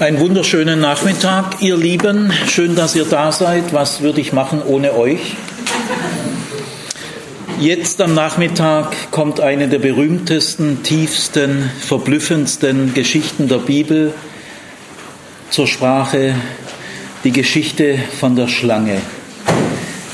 [0.00, 2.32] Einen wunderschönen Nachmittag, ihr Lieben.
[2.46, 3.72] Schön, dass ihr da seid.
[3.72, 5.34] Was würde ich machen ohne euch?
[7.58, 14.14] Jetzt am Nachmittag kommt eine der berühmtesten, tiefsten, verblüffendsten Geschichten der Bibel
[15.50, 16.36] zur Sprache,
[17.24, 19.00] die Geschichte von der Schlange.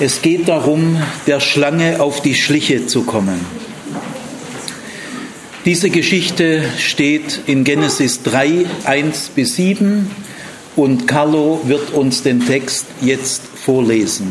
[0.01, 0.97] Es geht darum,
[1.27, 3.39] der Schlange auf die Schliche zu kommen.
[5.65, 10.11] Diese Geschichte steht in Genesis 3, 1 bis 7
[10.77, 14.31] und Carlo wird uns den Text jetzt vorlesen.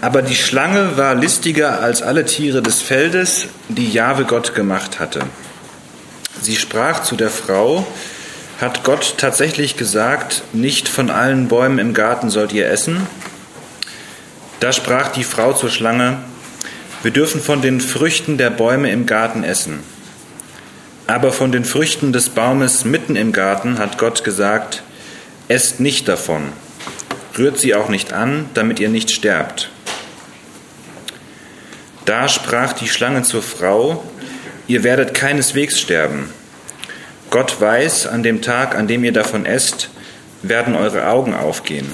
[0.00, 5.22] Aber die Schlange war listiger als alle Tiere des Feldes, die Jahwe Gott gemacht hatte.
[6.40, 7.84] Sie sprach zu der Frau,
[8.60, 13.04] hat Gott tatsächlich gesagt, nicht von allen Bäumen im Garten sollt ihr essen?
[14.60, 16.18] Da sprach die Frau zur Schlange,
[17.06, 19.78] wir dürfen von den Früchten der Bäume im Garten essen.
[21.06, 24.82] Aber von den Früchten des Baumes mitten im Garten hat Gott gesagt,
[25.46, 26.48] esst nicht davon,
[27.38, 29.70] rührt sie auch nicht an, damit ihr nicht sterbt.
[32.06, 34.02] Da sprach die Schlange zur Frau,
[34.66, 36.30] ihr werdet keineswegs sterben.
[37.30, 39.90] Gott weiß, an dem Tag, an dem ihr davon esst,
[40.42, 41.86] werden eure Augen aufgehen.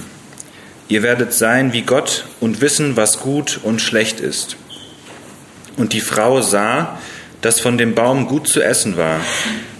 [0.88, 4.56] Ihr werdet sein wie Gott und wissen, was gut und schlecht ist.
[5.76, 6.98] Und die Frau sah,
[7.40, 9.20] dass von dem Baum gut zu essen war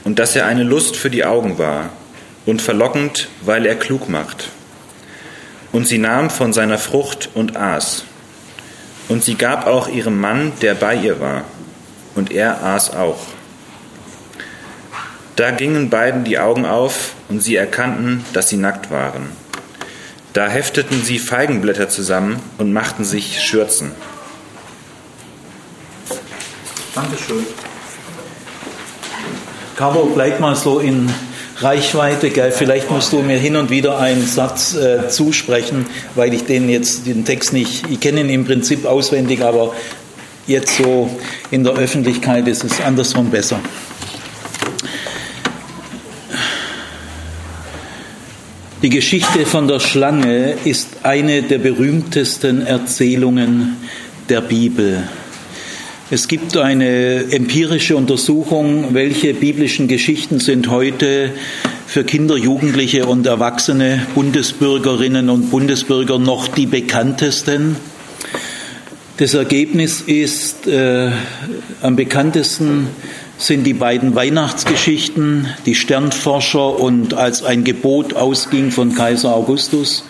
[0.05, 1.91] und dass er eine Lust für die Augen war
[2.45, 4.49] und verlockend, weil er klug macht.
[5.71, 8.05] Und sie nahm von seiner Frucht und aß.
[9.09, 11.45] Und sie gab auch ihrem Mann, der bei ihr war,
[12.15, 13.21] und er aß auch.
[15.37, 19.31] Da gingen beiden die Augen auf, und sie erkannten, dass sie nackt waren.
[20.33, 23.93] Da hefteten sie Feigenblätter zusammen und machten sich Schürzen.
[26.95, 27.47] Dankeschön.
[29.77, 31.09] Caro, bleib mal so in
[31.59, 32.53] Reichweite, gell?
[32.53, 37.07] Vielleicht musst du mir hin und wieder einen Satz äh, zusprechen, weil ich den jetzt,
[37.07, 39.75] den Text nicht, ich kenne ihn im Prinzip auswendig, aber
[40.47, 41.09] jetzt so
[41.51, 43.61] in der Öffentlichkeit ist es andersrum besser.
[48.83, 53.77] Die Geschichte von der Schlange ist eine der berühmtesten Erzählungen
[54.29, 55.05] der Bibel.
[56.13, 61.33] Es gibt eine empirische Untersuchung, welche biblischen Geschichten sind heute
[61.87, 67.77] für Kinder, Jugendliche und erwachsene Bundesbürgerinnen und Bundesbürger noch die bekanntesten.
[69.17, 71.13] Das Ergebnis ist, äh,
[71.81, 72.89] am bekanntesten
[73.39, 80.05] sind die beiden Weihnachtsgeschichten, die Sternforscher und als ein Gebot ausging von Kaiser Augustus.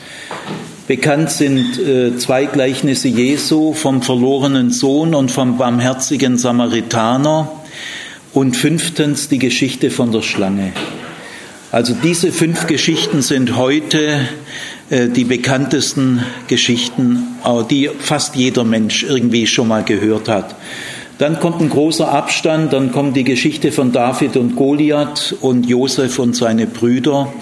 [0.88, 7.52] Bekannt sind äh, zwei Gleichnisse Jesu vom verlorenen Sohn und vom barmherzigen Samaritaner
[8.32, 10.72] und fünftens die Geschichte von der Schlange.
[11.70, 14.26] Also diese fünf Geschichten sind heute
[14.90, 17.28] äh, die bekanntesten Geschichten,
[17.70, 20.56] die fast jeder Mensch irgendwie schon mal gehört hat.
[21.18, 26.18] Dann kommt ein großer Abstand, dann kommt die Geschichte von David und Goliath und Josef
[26.18, 27.32] und seine Brüder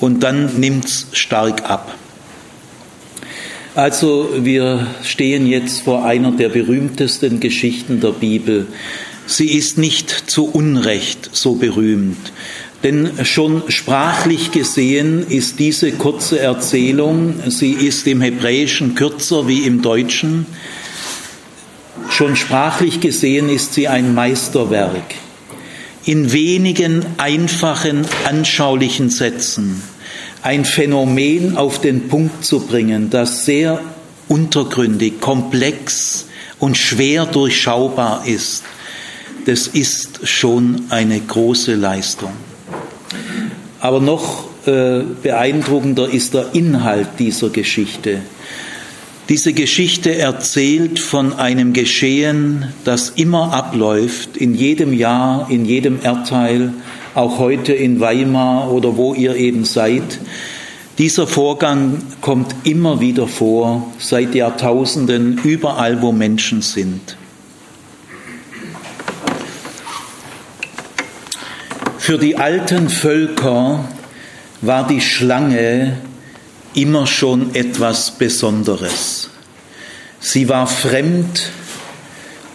[0.00, 1.94] und dann nimmt's stark ab.
[3.76, 8.68] Also wir stehen jetzt vor einer der berühmtesten Geschichten der Bibel.
[9.26, 12.32] Sie ist nicht zu Unrecht so berühmt.
[12.82, 19.82] Denn schon sprachlich gesehen ist diese kurze Erzählung, sie ist im Hebräischen kürzer wie im
[19.82, 20.46] Deutschen.
[22.08, 25.16] Schon sprachlich gesehen ist sie ein Meisterwerk.
[26.06, 29.82] In wenigen einfachen, anschaulichen Sätzen
[30.46, 33.80] ein Phänomen auf den Punkt zu bringen, das sehr
[34.28, 36.26] untergründig, komplex
[36.60, 38.62] und schwer durchschaubar ist,
[39.46, 42.30] das ist schon eine große Leistung.
[43.80, 48.20] Aber noch äh, beeindruckender ist der Inhalt dieser Geschichte.
[49.28, 56.72] Diese Geschichte erzählt von einem Geschehen, das immer abläuft, in jedem Jahr, in jedem Erdteil,
[57.16, 60.18] auch heute in Weimar oder wo ihr eben seid.
[60.98, 67.16] Dieser Vorgang kommt immer wieder vor, seit Jahrtausenden, überall, wo Menschen sind.
[71.98, 73.88] Für die alten Völker
[74.60, 75.98] war die Schlange
[76.74, 79.30] immer schon etwas Besonderes.
[80.20, 81.50] Sie war fremd,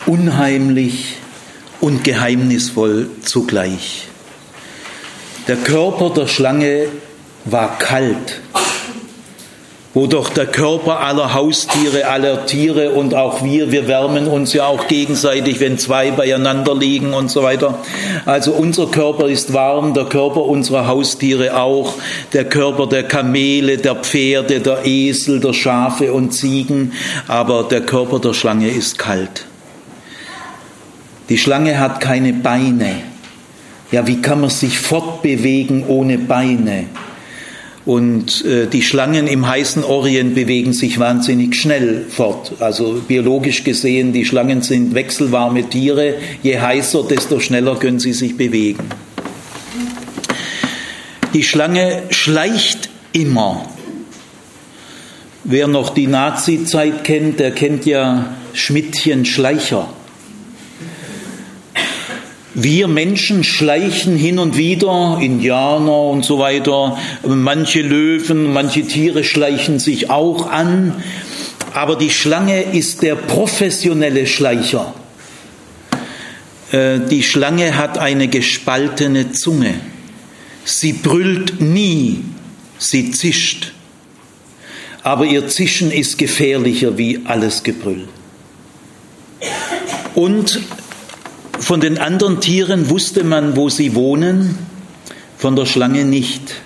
[0.05, 1.17] unheimlich
[1.79, 4.10] und geheimnisvoll zugleich.
[5.47, 6.87] Der Körper der Schlange
[7.45, 8.41] war kalt
[9.93, 14.65] wo doch der Körper aller Haustiere, aller Tiere und auch wir, wir wärmen uns ja
[14.65, 17.79] auch gegenseitig, wenn zwei beieinander liegen und so weiter.
[18.25, 21.95] Also unser Körper ist warm, der Körper unserer Haustiere auch,
[22.31, 26.93] der Körper der Kamele, der Pferde, der Esel, der Schafe und Ziegen,
[27.27, 29.45] aber der Körper der Schlange ist kalt.
[31.27, 33.10] Die Schlange hat keine Beine.
[33.91, 36.85] Ja, wie kann man sich fortbewegen ohne Beine?
[37.85, 42.53] Und äh, die Schlangen im heißen Orient bewegen sich wahnsinnig schnell fort.
[42.59, 46.15] Also biologisch gesehen, die Schlangen sind wechselwarme Tiere.
[46.43, 48.83] Je heißer, desto schneller können sie sich bewegen.
[51.33, 53.65] Die Schlange schleicht immer.
[55.43, 59.89] Wer noch die Nazi-Zeit kennt, der kennt ja Schmidtchen Schleicher.
[62.53, 69.79] Wir Menschen schleichen hin und wieder, Indianer und so weiter, manche Löwen, manche Tiere schleichen
[69.79, 71.01] sich auch an,
[71.73, 74.93] aber die Schlange ist der professionelle Schleicher.
[76.71, 79.75] Äh, die Schlange hat eine gespaltene Zunge.
[80.65, 82.25] Sie brüllt nie,
[82.77, 83.71] sie zischt.
[85.03, 88.07] Aber ihr Zischen ist gefährlicher wie alles Gebrüll.
[90.13, 90.61] Und
[91.61, 94.57] von den anderen Tieren wusste man, wo sie wohnen,
[95.37, 96.61] von der Schlange nicht.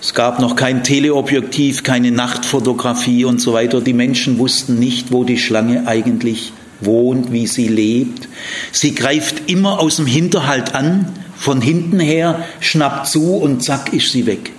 [0.00, 3.80] Es gab noch kein Teleobjektiv, keine Nachtfotografie und so weiter.
[3.80, 8.28] Die Menschen wussten nicht, wo die Schlange eigentlich wohnt, wie sie lebt.
[8.70, 14.12] Sie greift immer aus dem Hinterhalt an, von hinten her, schnappt zu und zack ist
[14.12, 14.52] sie weg.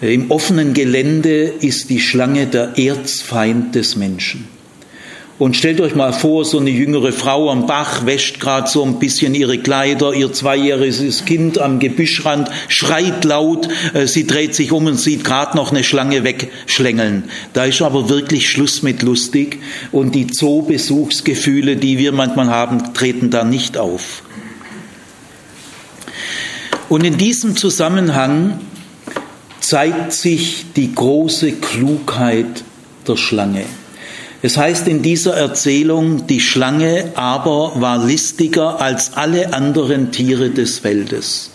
[0.00, 4.48] Im offenen Gelände ist die Schlange der Erzfeind des Menschen.
[5.42, 9.00] Und stellt euch mal vor, so eine jüngere Frau am Bach wäscht gerade so ein
[9.00, 14.86] bisschen ihre Kleider, ihr zweijähriges Kind am Gebüschrand schreit laut, äh, sie dreht sich um
[14.86, 17.24] und sieht gerade noch eine Schlange wegschlängeln.
[17.54, 19.58] Da ist aber wirklich Schluss mit lustig
[19.90, 24.22] und die Zoobesuchsgefühle, die wir manchmal haben, treten da nicht auf.
[26.88, 28.60] Und in diesem Zusammenhang
[29.58, 32.62] zeigt sich die große Klugheit
[33.08, 33.64] der Schlange.
[34.44, 40.80] Es heißt in dieser Erzählung, die Schlange aber war listiger als alle anderen Tiere des
[40.80, 41.50] Feldes.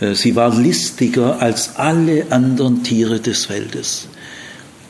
[0.00, 4.08] Äh, sie war listiger als alle anderen Tiere des Feldes.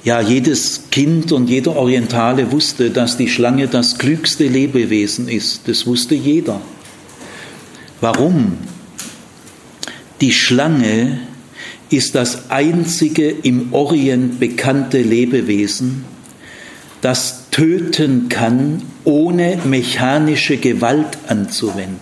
[0.05, 5.63] Ja, jedes Kind und jeder Orientale wusste, dass die Schlange das klügste Lebewesen ist.
[5.67, 6.61] Das wusste jeder.
[8.01, 8.57] Warum?
[10.21, 11.19] Die Schlange
[11.91, 16.05] ist das einzige im Orient bekannte Lebewesen,
[17.01, 22.01] das töten kann, ohne mechanische Gewalt anzuwenden.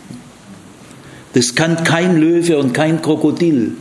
[1.34, 3.72] Das kann kein Löwe und kein Krokodil.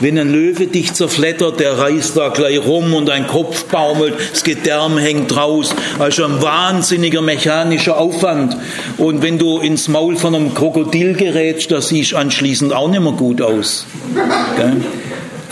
[0.00, 4.42] Wenn ein Löwe dich zerflettert, der reißt da gleich rum und ein Kopf baumelt, das
[4.42, 5.74] Gedärm hängt raus.
[5.98, 8.56] Also ein wahnsinniger mechanischer Aufwand.
[8.98, 13.12] Und wenn du ins Maul von einem Krokodil gerätst, da siehst anschließend auch nicht mehr
[13.12, 13.86] gut aus.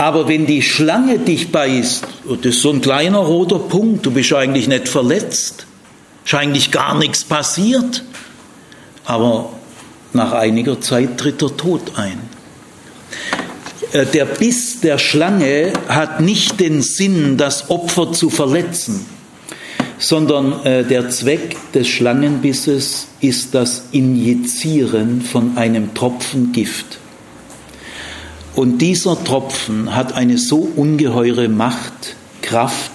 [0.02, 4.32] Aber wenn die Schlange dich beißt, das ist so ein kleiner roter Punkt, du bist
[4.32, 5.64] eigentlich nicht verletzt,
[6.25, 8.02] ist eigentlich gar nichts passiert,
[9.04, 9.50] aber
[10.12, 12.19] nach einiger Zeit tritt der Tod ein.
[13.93, 19.06] Äh, der Biss der Schlange hat nicht den Sinn, das Opfer zu verletzen,
[19.99, 26.99] sondern äh, der Zweck des Schlangenbisses ist das Injizieren von einem Tropfen Gift.
[28.54, 32.90] Und dieser Tropfen hat eine so ungeheure Macht, Kraft,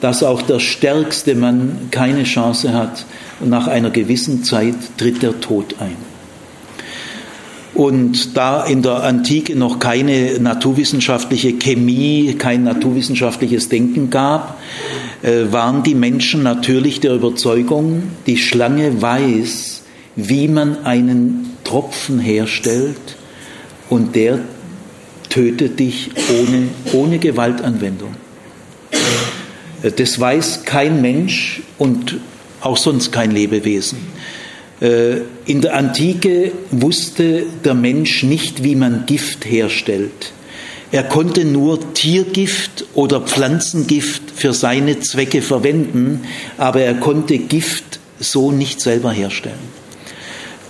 [0.00, 3.04] dass auch der stärkste Mann keine Chance hat.
[3.40, 5.96] Und nach einer gewissen Zeit tritt der Tod ein.
[7.74, 14.60] Und da in der Antike noch keine naturwissenschaftliche Chemie, kein naturwissenschaftliches Denken gab,
[15.22, 19.82] äh, waren die Menschen natürlich der Überzeugung, die Schlange weiß,
[20.16, 23.16] wie man einen Tropfen herstellt
[23.88, 24.40] und der
[25.32, 28.14] tötet dich ohne, ohne Gewaltanwendung.
[29.96, 32.18] Das weiß kein Mensch und
[32.60, 33.98] auch sonst kein Lebewesen.
[34.82, 40.32] Äh, in der Antike wusste der Mensch nicht, wie man Gift herstellt.
[40.92, 46.20] Er konnte nur Tiergift oder Pflanzengift für seine Zwecke verwenden,
[46.58, 49.81] aber er konnte Gift so nicht selber herstellen.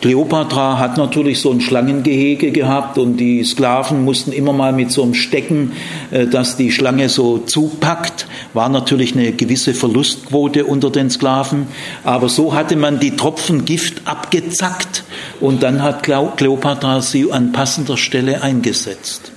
[0.02, 5.04] Kleopatra hat natürlich so ein Schlangengehege gehabt und die Sklaven mussten immer mal mit so
[5.04, 5.72] einem Stecken,
[6.10, 11.68] äh, das die Schlange so zupackt, war natürlich eine gewisse Verlustquote unter den Sklaven,
[12.02, 15.04] aber so hatte man die Tropfen Gift abgezackt
[15.40, 19.30] und dann hat Kleopatra sie an passender Stelle eingesetzt.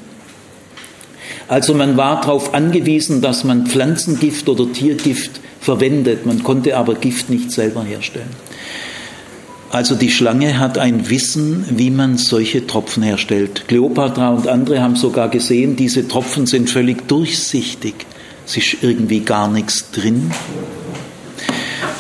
[1.48, 6.26] Also man war darauf angewiesen, dass man Pflanzengift oder Tiergift verwendet.
[6.26, 8.45] Man konnte aber Gift nicht selber herstellen.
[9.75, 13.67] Also die Schlange hat ein Wissen, wie man solche Tropfen herstellt.
[13.67, 17.94] Kleopatra und andere haben sogar gesehen, diese Tropfen sind völlig durchsichtig.
[18.48, 20.32] Es ist irgendwie gar nichts drin.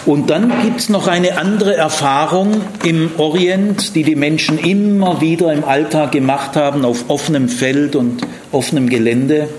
[0.05, 5.51] Und dann gibt es noch eine andere Erfahrung im Orient, die die Menschen immer wieder
[5.51, 8.21] im Alltag gemacht haben, auf offenem Feld und
[8.53, 9.49] offenem Gelände.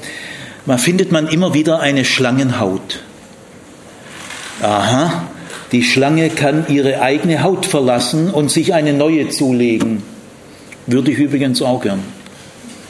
[0.65, 3.03] Da findet man immer wieder eine Schlangenhaut.
[4.63, 5.29] Aha,
[5.77, 10.03] die Schlange kann ihre eigene Haut verlassen und sich eine neue zulegen.
[10.87, 11.99] Würde ich übrigens auch gern.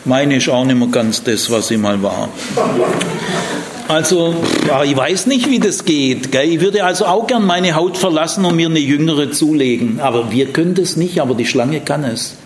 [0.04, 2.28] Meine ist auch nicht mehr ganz das, was sie mal war.
[3.88, 4.36] Also,
[4.68, 6.30] ja, ich weiß nicht, wie das geht.
[6.30, 6.48] Gell?
[6.48, 9.98] Ich würde also auch gern meine Haut verlassen und mir eine jüngere zulegen.
[9.98, 12.36] Aber wir können das nicht, aber die Schlange kann es.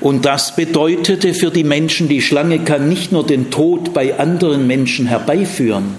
[0.00, 4.66] Und das bedeutete für die Menschen, die Schlange kann nicht nur den Tod bei anderen
[4.66, 5.94] Menschen herbeiführen,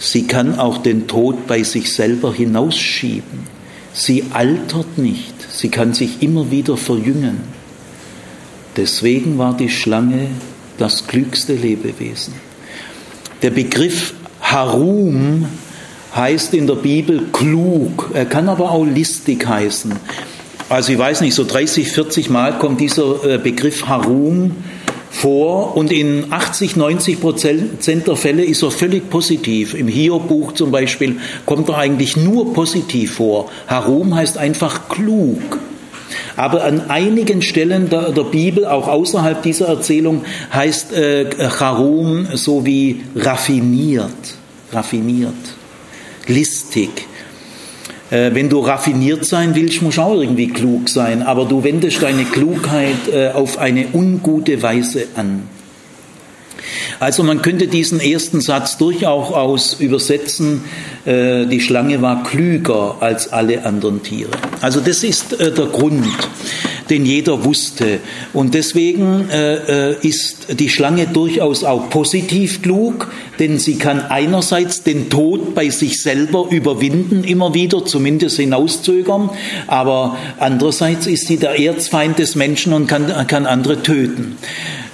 [0.00, 3.60] sie kann auch den Tod bei sich selber hinausschieben.
[3.92, 7.38] Sie altert nicht, sie kann sich immer wieder verjüngen.
[8.76, 10.28] Deswegen war die Schlange
[10.78, 12.34] das klügste Lebewesen.
[13.42, 15.46] Der Begriff Harum
[16.14, 19.92] heißt in der Bibel klug, er kann aber auch listig heißen.
[20.68, 24.52] Also ich weiß nicht, so 30, 40 Mal kommt dieser äh, Begriff Harum
[25.10, 29.74] vor und in 80, 90 Prozent der Fälle ist er völlig positiv.
[29.74, 33.50] Im Hiob-Buch zum Beispiel kommt er eigentlich nur positiv vor.
[33.66, 35.58] Harum heißt einfach klug.
[36.36, 42.64] Aber an einigen Stellen der, der Bibel, auch außerhalb dieser Erzählung, heißt äh, Charum so
[42.64, 44.10] wie raffiniert,
[44.72, 45.34] raffiniert,
[46.26, 47.09] listig.
[48.10, 52.02] Äh, wenn du raffiniert sein willst, musst du auch irgendwie klug sein, aber du wendest
[52.02, 55.42] deine Klugheit äh, auf eine ungute Weise an.
[56.98, 60.64] Also man könnte diesen ersten Satz durchaus übersetzen,
[61.04, 64.30] äh, die Schlange war klüger als alle anderen Tiere.
[64.60, 66.04] Also das ist äh, der Grund,
[66.90, 68.00] den jeder wusste.
[68.32, 75.08] Und deswegen äh, ist die Schlange durchaus auch positiv klug, denn sie kann einerseits den
[75.08, 79.30] Tod bei sich selber überwinden, immer wieder, zumindest hinauszögern,
[79.66, 84.36] aber andererseits ist sie der Erzfeind des Menschen und kann, kann andere töten.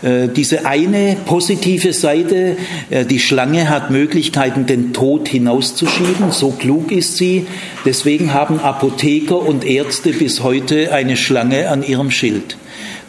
[0.06, 2.56] Äh, diese eine positive Seite,
[2.90, 7.46] äh, die Schlange hat Möglichkeiten, den Tod hinauszuschieben, so klug ist sie.
[7.84, 12.56] Deswegen haben Apotheker und Ärzte bis heute eine Schlange an ihrem Schild.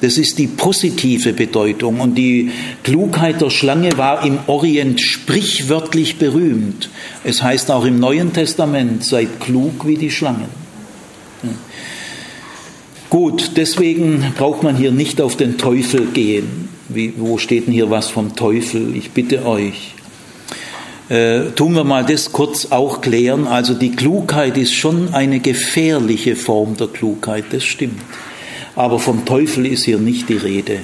[0.01, 2.00] Das ist die positive Bedeutung.
[2.00, 2.50] Und die
[2.84, 6.89] Klugheit der Schlange war im Orient sprichwörtlich berühmt.
[7.24, 10.50] Es heißt auch im Neuen Testament, seid klug wie die Schlangen.
[13.10, 16.66] Gut, deswegen braucht man hier nicht auf den Teufel gehen.
[16.89, 18.96] Wie, wo steht denn hier was vom Teufel?
[18.96, 19.94] Ich bitte euch.
[21.10, 23.48] Äh, tun wir mal das kurz auch klären.
[23.48, 28.01] Also die Klugheit ist schon eine gefährliche Form der Klugheit, das stimmt.
[28.75, 30.79] Aber vom Teufel ist hier nicht die Rede.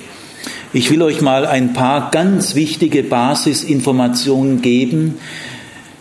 [0.74, 5.19] Ich will euch mal ein paar ganz wichtige Basisinformationen geben.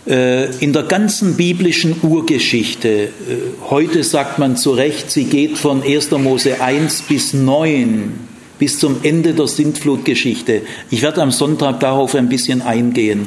[0.07, 3.11] Äh, in der ganzen biblischen Urgeschichte, äh,
[3.71, 6.11] heute sagt man zu Recht, sie geht von 1.
[6.13, 8.32] Mose 1 bis 9
[8.63, 10.63] bis zum Ende der Sintflutgeschichte.
[10.89, 13.27] Ich werde am Sonntag darauf ein bisschen eingehen.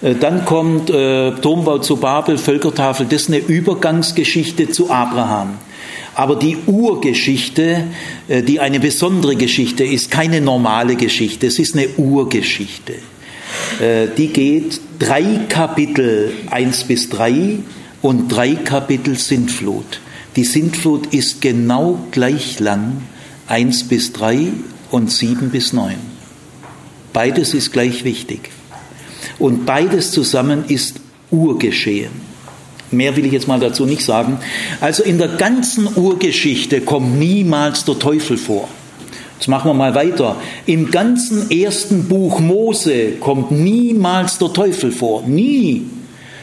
[0.00, 5.58] Äh, dann kommt äh, Turmbau zu Babel, Völkertafel, das ist eine Übergangsgeschichte zu Abraham.
[6.14, 7.88] Aber die Urgeschichte,
[8.26, 12.94] äh, die eine besondere Geschichte ist, keine normale Geschichte, es ist eine Urgeschichte.
[13.82, 17.58] Äh, die geht drei Kapitel, eins bis drei
[18.00, 20.00] und drei Kapitel Sintflut.
[20.36, 23.02] Die Sintflut ist genau gleich lang
[23.50, 24.46] 1 bis 3
[24.92, 25.96] und 7 bis 9.
[27.12, 28.50] Beides ist gleich wichtig.
[29.40, 31.00] Und beides zusammen ist
[31.32, 32.12] Urgeschehen.
[32.92, 34.38] Mehr will ich jetzt mal dazu nicht sagen.
[34.80, 38.68] Also in der ganzen Urgeschichte kommt niemals der Teufel vor.
[39.36, 40.36] Jetzt machen wir mal weiter.
[40.66, 45.22] Im ganzen ersten Buch Mose kommt niemals der Teufel vor.
[45.26, 45.86] Nie.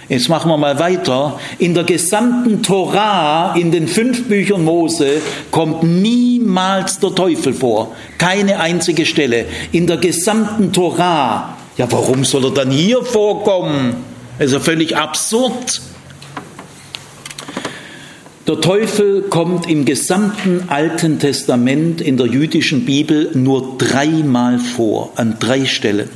[0.09, 1.37] Jetzt machen wir mal weiter.
[1.59, 5.21] In der gesamten Torah, in den fünf Büchern Mose,
[5.51, 7.93] kommt niemals der Teufel vor.
[8.17, 9.45] Keine einzige Stelle.
[9.73, 11.57] In der gesamten Torah.
[11.77, 13.97] Ja, warum soll er dann hier vorkommen?
[14.37, 15.81] Das ist ja völlig absurd.
[18.47, 25.35] Der Teufel kommt im gesamten Alten Testament in der jüdischen Bibel nur dreimal vor, an
[25.37, 26.07] drei Stellen.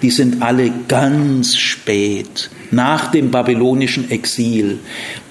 [0.00, 4.78] Die sind alle ganz spät, nach dem babylonischen Exil.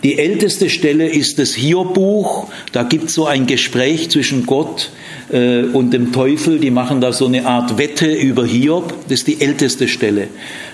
[0.03, 2.49] Die älteste Stelle ist das Hiob-Buch.
[2.71, 4.91] Da gibt es so ein Gespräch zwischen Gott
[5.31, 6.59] äh, und dem Teufel.
[6.59, 8.93] Die machen da so eine Art Wette über Hiob.
[9.09, 10.27] Das ist die älteste Stelle.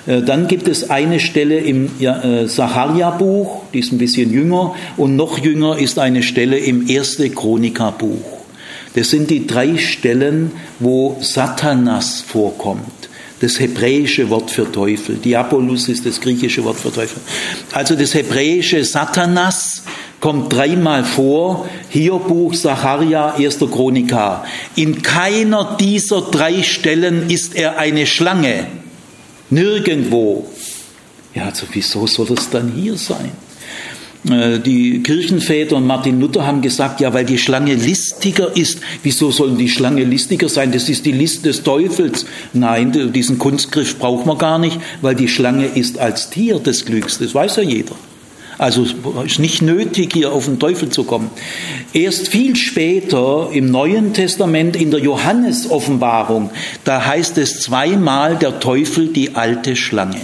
[0.05, 4.75] Äh, dann gibt es eine Stelle im ja, äh, Sacharia-Buch, die ist ein bisschen jünger.
[4.97, 8.39] Und noch jünger ist eine Stelle im Erste Chroniker-Buch.
[8.95, 12.99] Das sind die drei Stellen, wo Satanas vorkommt
[13.39, 15.15] das hebräische Wort für Teufel.
[15.15, 17.21] Diabolus ist das griechische Wort für Teufel.
[17.71, 19.83] Also das hebräische Satanas
[20.19, 21.67] kommt dreimal vor.
[21.89, 23.59] Hiob-Buch, Sacharia, 1.
[23.59, 24.45] Chronika.
[24.75, 28.67] In keiner dieser drei Stellen ist er eine Schlange.
[29.49, 30.47] Nirgendwo.
[31.33, 33.31] Ja, also wieso soll es dann hier sein?
[34.29, 38.79] Äh, die Kirchenväter und Martin Luther haben gesagt, ja, weil die Schlange listiger ist.
[39.03, 40.71] Wieso sollen die Schlange listiger sein?
[40.71, 42.25] Das ist die List des Teufels.
[42.53, 47.17] Nein, diesen Kunstgriff braucht man gar nicht, weil die Schlange ist als Tier des Glücks.
[47.17, 47.95] Das weiß ja jeder.
[48.59, 48.93] Also es
[49.25, 51.31] ist nicht nötig, hier auf den Teufel zu kommen.
[51.93, 56.49] Erst viel später im Neuen Testament, in der Johannes-Offenbarung,
[56.83, 60.19] da heißt es zweimal der Teufel die alte Schlange.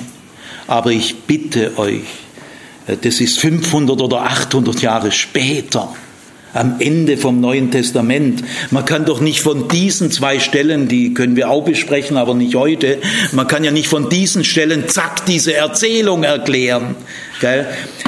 [0.67, 2.03] Aber ich bitte euch,
[2.87, 5.95] äh, das ist 500 oder 800 Jahre später,
[6.55, 8.43] am Ende vom Neuen Testament.
[8.71, 12.55] Man kann doch nicht von diesen zwei Stellen, die können wir auch besprechen, aber nicht
[12.55, 12.97] heute,
[13.33, 16.95] man kann ja nicht von diesen Stellen, zack, diese Erzählung erklären.
[17.41, 17.67] Gell?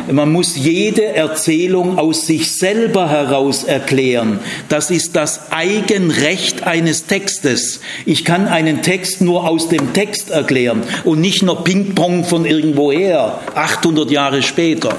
[0.09, 4.39] Man muss jede Erzählung aus sich selber heraus erklären.
[4.69, 7.81] Das ist das Eigenrecht eines Textes.
[8.05, 13.41] Ich kann einen Text nur aus dem Text erklären und nicht nur Ping-Pong von irgendwoher,
[13.53, 14.95] 800 Jahre später.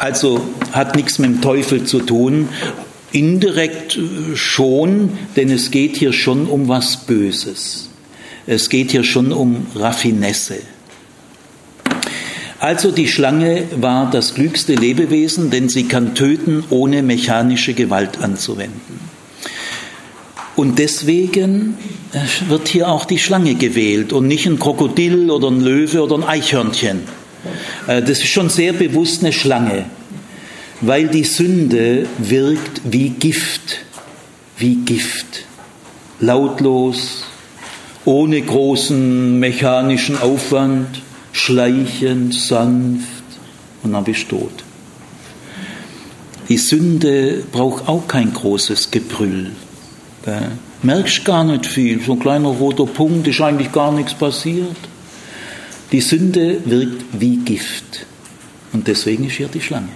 [0.00, 0.40] Also
[0.72, 2.48] hat nichts mit dem Teufel zu tun.
[3.12, 3.98] Indirekt
[4.34, 7.90] schon, denn es geht hier schon um was Böses.
[8.46, 10.60] Es geht hier schon um Raffinesse.
[12.60, 19.00] Also die Schlange war das klügste Lebewesen, denn sie kann töten, ohne mechanische Gewalt anzuwenden.
[20.56, 21.76] Und deswegen
[22.12, 26.16] äh, wird hier auch die Schlange gewählt und nicht ein Krokodil oder ein Löwe oder
[26.16, 27.19] ein Eichhörnchen.
[27.86, 29.86] Äh, das ist schon sehr bewusst eine Schlange,
[30.80, 33.84] weil die Sünde wirkt wie Gift,
[34.58, 35.44] wie Gift,
[36.20, 37.24] lautlos,
[38.04, 43.06] ohne großen mechanischen Aufwand schleichend, sanft
[43.82, 44.64] und dann bist du tot.
[46.48, 49.52] Die Sünde braucht auch kein großes Gebrüll.
[50.82, 54.76] Merkst gar nicht viel, so ein kleiner roter Punkt, ist eigentlich gar nichts passiert.
[55.92, 58.06] Die Sünde wirkt wie Gift
[58.72, 59.88] und deswegen ist hier die Schlange.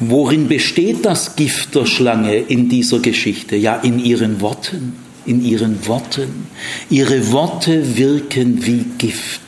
[0.00, 3.56] Worin besteht das Gift der Schlange in dieser Geschichte?
[3.56, 4.94] Ja, in ihren Worten
[5.26, 6.46] in ihren Worten.
[6.90, 9.40] Ihre Worte wirken wie Gift.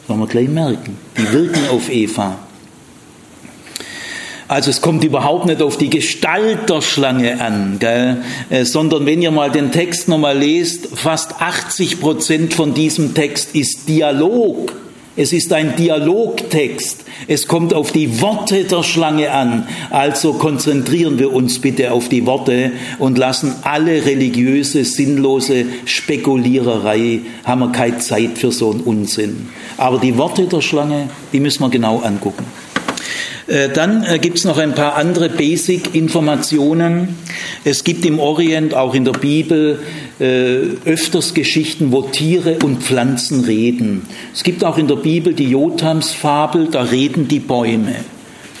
[0.00, 0.96] Das wollen wir gleich merken.
[1.16, 2.43] Die wirken auf Eva.
[4.54, 8.18] Also es kommt überhaupt nicht auf die Gestalt der Schlange an, gell?
[8.50, 13.56] Äh, sondern wenn ihr mal den Text nochmal lest, fast 80 Prozent von diesem Text
[13.56, 14.72] ist Dialog.
[15.16, 17.02] Es ist ein Dialogtext.
[17.26, 19.66] Es kommt auf die Worte der Schlange an.
[19.90, 27.60] Also konzentrieren wir uns bitte auf die Worte und lassen alle religiöse, sinnlose Spekuliererei, haben
[27.60, 29.48] wir keine Zeit für so einen Unsinn.
[29.78, 32.44] Aber die Worte der Schlange, die müssen wir genau angucken.
[33.46, 37.16] Äh, dann äh, gibt es noch ein paar andere Basic-Informationen.
[37.64, 39.80] Es gibt im Orient, auch in der Bibel,
[40.18, 44.02] äh, öfters Geschichten, wo Tiere und Pflanzen reden.
[44.32, 47.96] Es gibt auch in der Bibel die Jotams-Fabel, da reden die Bäume.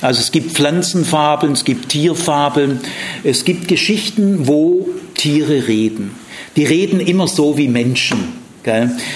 [0.02, 2.80] Also es gibt Pflanzenfabeln, es gibt Tierfabeln,
[3.22, 6.10] es gibt Geschichten, wo Tiere reden.
[6.56, 8.43] Die reden immer so wie Menschen.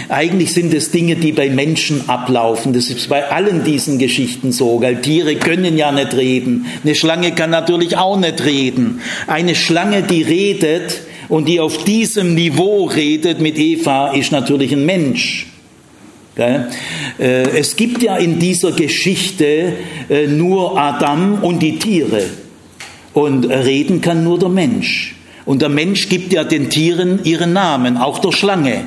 [0.09, 2.73] Eigentlich sind es Dinge, die bei Menschen ablaufen.
[2.73, 4.83] Das ist bei allen diesen Geschichten so.
[5.03, 6.67] Tiere können ja nicht reden.
[6.85, 9.01] Eine Schlange kann natürlich auch nicht reden.
[9.27, 14.85] Eine Schlange, die redet und die auf diesem Niveau redet mit Eva, ist natürlich ein
[14.85, 15.47] Mensch.
[16.37, 16.67] Äh,
[17.19, 19.73] es gibt ja in dieser Geschichte
[20.09, 22.23] äh, nur Adam und die Tiere.
[23.13, 25.17] Und reden kann nur der Mensch.
[25.45, 28.85] Und der Mensch gibt ja den Tieren ihren Namen, auch der Schlange.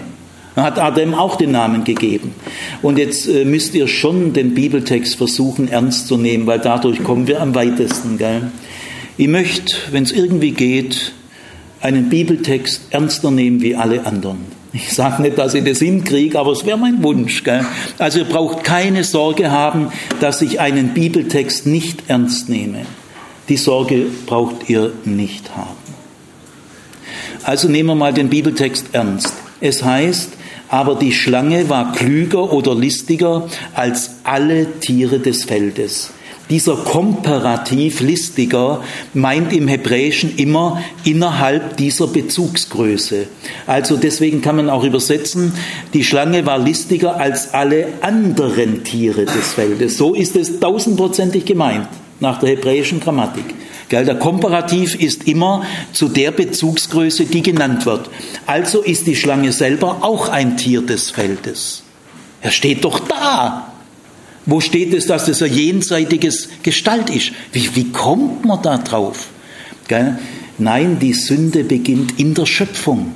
[0.55, 2.35] Hat Adam auch den Namen gegeben.
[2.81, 7.27] Und jetzt äh, müsst ihr schon den Bibeltext versuchen ernst zu nehmen, weil dadurch kommen
[7.27, 8.17] wir am weitesten.
[8.17, 8.51] Gell?
[9.17, 11.13] Ich möchte, wenn es irgendwie geht,
[11.79, 14.39] einen Bibeltext ernster nehmen wie alle anderen.
[14.73, 17.43] Ich sage nicht, dass ich das hinkriege, aber es wäre mein Wunsch.
[17.43, 17.65] Gell?
[17.97, 22.85] Also ihr braucht keine Sorge haben, dass ich einen Bibeltext nicht ernst nehme.
[23.49, 25.75] Die Sorge braucht ihr nicht haben.
[27.43, 29.33] Also nehmen wir mal den Bibeltext ernst.
[29.59, 30.31] Es heißt,
[30.71, 36.11] aber die Schlange war klüger oder listiger als alle Tiere des Feldes.
[36.49, 38.81] Dieser Komparativ listiger
[39.13, 43.27] meint im Hebräischen immer innerhalb dieser Bezugsgröße.
[43.67, 45.53] Also deswegen kann man auch übersetzen,
[45.93, 49.97] die Schlange war listiger als alle anderen Tiere des Feldes.
[49.97, 51.87] So ist es tausendprozentig gemeint
[52.21, 53.45] nach der hebräischen Grammatik.
[53.91, 58.09] Der Komparativ ist immer zu der Bezugsgröße, die genannt wird.
[58.45, 61.83] Also ist die Schlange selber auch ein Tier des Feldes.
[62.41, 63.73] Er steht doch da.
[64.45, 67.31] Wo steht es, dass das ein jenseitiges Gestalt ist?
[67.51, 69.27] Wie, wie kommt man da drauf?
[70.57, 73.13] Nein, die Sünde beginnt in der Schöpfung.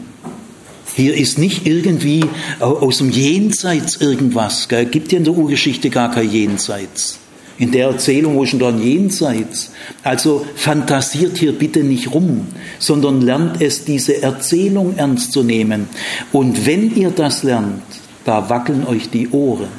[0.95, 2.23] Hier ist nicht irgendwie
[2.59, 4.67] aus dem Jenseits irgendwas.
[4.69, 7.19] Es gibt ja in der Urgeschichte gar kein Jenseits.
[7.57, 9.71] In der Erzählung, wo ist denn da ein Jenseits?
[10.03, 12.47] Also fantasiert hier bitte nicht rum,
[12.79, 15.87] sondern lernt es, diese Erzählung ernst zu nehmen.
[16.33, 17.81] Und wenn ihr das lernt,
[18.25, 19.69] da wackeln euch die Ohren.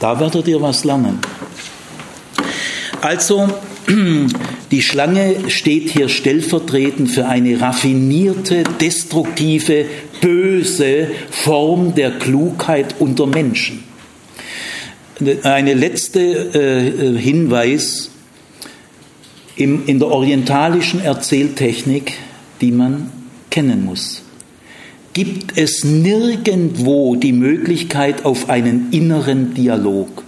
[0.00, 1.18] Da werdet ihr was lernen.
[3.02, 3.48] Also,
[4.70, 9.84] die Schlange steht hier stellvertretend für eine raffinierte, destruktive,
[10.20, 13.84] böse Form der Klugheit unter Menschen.
[15.42, 18.10] Eine letzte äh, Hinweis
[19.56, 22.14] im, in der orientalischen Erzähltechnik,
[22.60, 23.10] die man
[23.50, 24.22] kennen muss.
[25.12, 30.22] Gibt es nirgendwo die Möglichkeit auf einen inneren Dialog?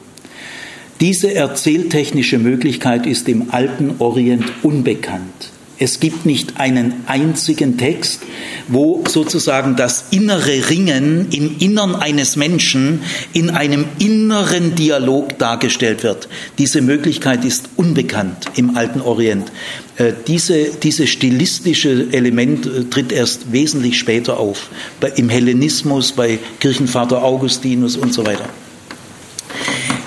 [1.00, 5.50] Diese erzähltechnische Möglichkeit ist im alten Orient unbekannt.
[5.82, 8.20] Es gibt nicht einen einzigen Text,
[8.68, 13.00] wo sozusagen das innere Ringen im Innern eines Menschen
[13.32, 16.28] in einem inneren Dialog dargestellt wird.
[16.58, 19.50] Diese Möglichkeit ist unbekannt im alten Orient.
[19.96, 24.68] Äh, diese, diese stilistische Element äh, tritt erst wesentlich später auf,
[25.16, 28.50] im Hellenismus, bei Kirchenvater Augustinus und so weiter.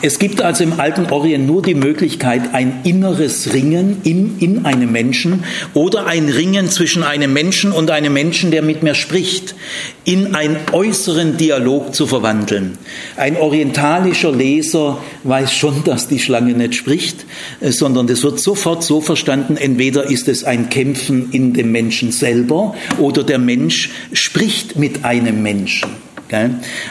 [0.06, 4.92] Es gibt also im alten Orient nur die Möglichkeit, ein inneres Ringen in, in einem
[4.92, 9.56] Menschen oder ein Ringen zwischen einem Menschen und einem Menschen, der mit mir spricht,
[10.04, 12.78] in einen äußeren Dialog zu verwandeln.
[13.16, 17.26] Ein orientalischer Leser weiß schon, dass die Schlange nicht spricht,
[17.62, 22.12] äh, sondern das wird sofort so verstanden, entweder ist es ein Kämpfen in dem Menschen
[22.12, 26.13] selber oder der Mensch spricht mit einem Menschen.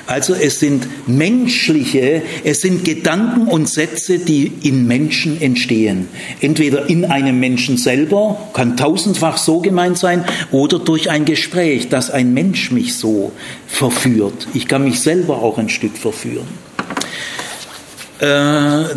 [0.06, 6.08] Also es sind menschliche, es sind Gedanken und Sätze, die in Menschen entstehen.
[6.40, 12.10] Entweder in einem Menschen selber, kann tausendfach so gemeint sein, oder durch ein Gespräch, dass
[12.10, 13.32] ein Mensch mich so
[13.66, 14.46] verführt.
[14.54, 16.46] Ich kann mich selber auch ein Stück verführen.
[18.20, 18.24] Äh,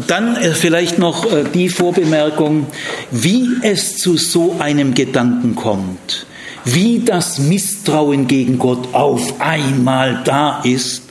[0.05, 2.67] dann äh, vielleicht noch äh, die Vorbemerkung,
[3.10, 6.27] wie es zu so einem Gedanken kommt
[6.65, 11.04] wie das Misstrauen gegen Gott auf einmal da ist,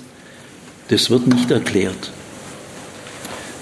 [0.88, 2.10] das wird nicht erklärt.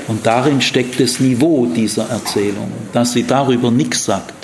[0.08, 4.41] Und darin steckt das Niveau dieser Erzählung, dass sie darüber nichts sagt.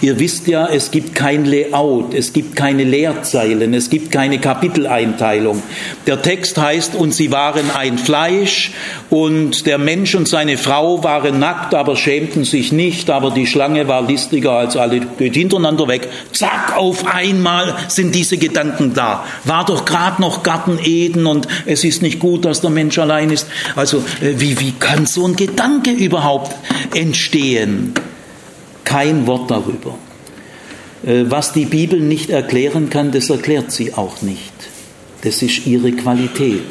[0.00, 5.62] Ihr wisst ja, es gibt kein Layout, es gibt keine Leerzeilen, es gibt keine Kapiteleinteilung.
[6.06, 8.72] Der Text heißt, und sie waren ein Fleisch
[9.10, 13.88] und der Mensch und seine Frau waren nackt, aber schämten sich nicht, aber die Schlange
[13.88, 16.08] war listiger als alle, geht hintereinander weg.
[16.32, 19.24] Zack, auf einmal sind diese Gedanken da.
[19.44, 23.30] War doch gerade noch Garten Eden und es ist nicht gut, dass der Mensch allein
[23.30, 23.46] ist.
[23.76, 26.54] Also äh, wie, wie kann so ein Gedanke überhaupt
[26.94, 27.94] entstehen?
[28.88, 29.98] Kein Wort darüber.
[31.04, 34.54] Äh, was die Bibel nicht erklären kann, das erklärt sie auch nicht.
[35.22, 36.64] Das ist ihre Qualität.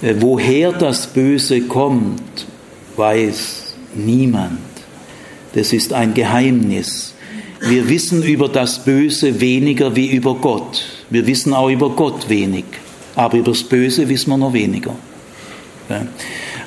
[0.00, 2.46] Äh, woher das Böse kommt,
[2.96, 4.60] weiß niemand.
[5.52, 7.14] Das ist ein Geheimnis.
[7.60, 10.86] Wir wissen über das Böse weniger wie über Gott.
[11.10, 12.64] Wir wissen auch über Gott wenig.
[13.14, 14.94] Aber über das Böse wissen wir noch weniger.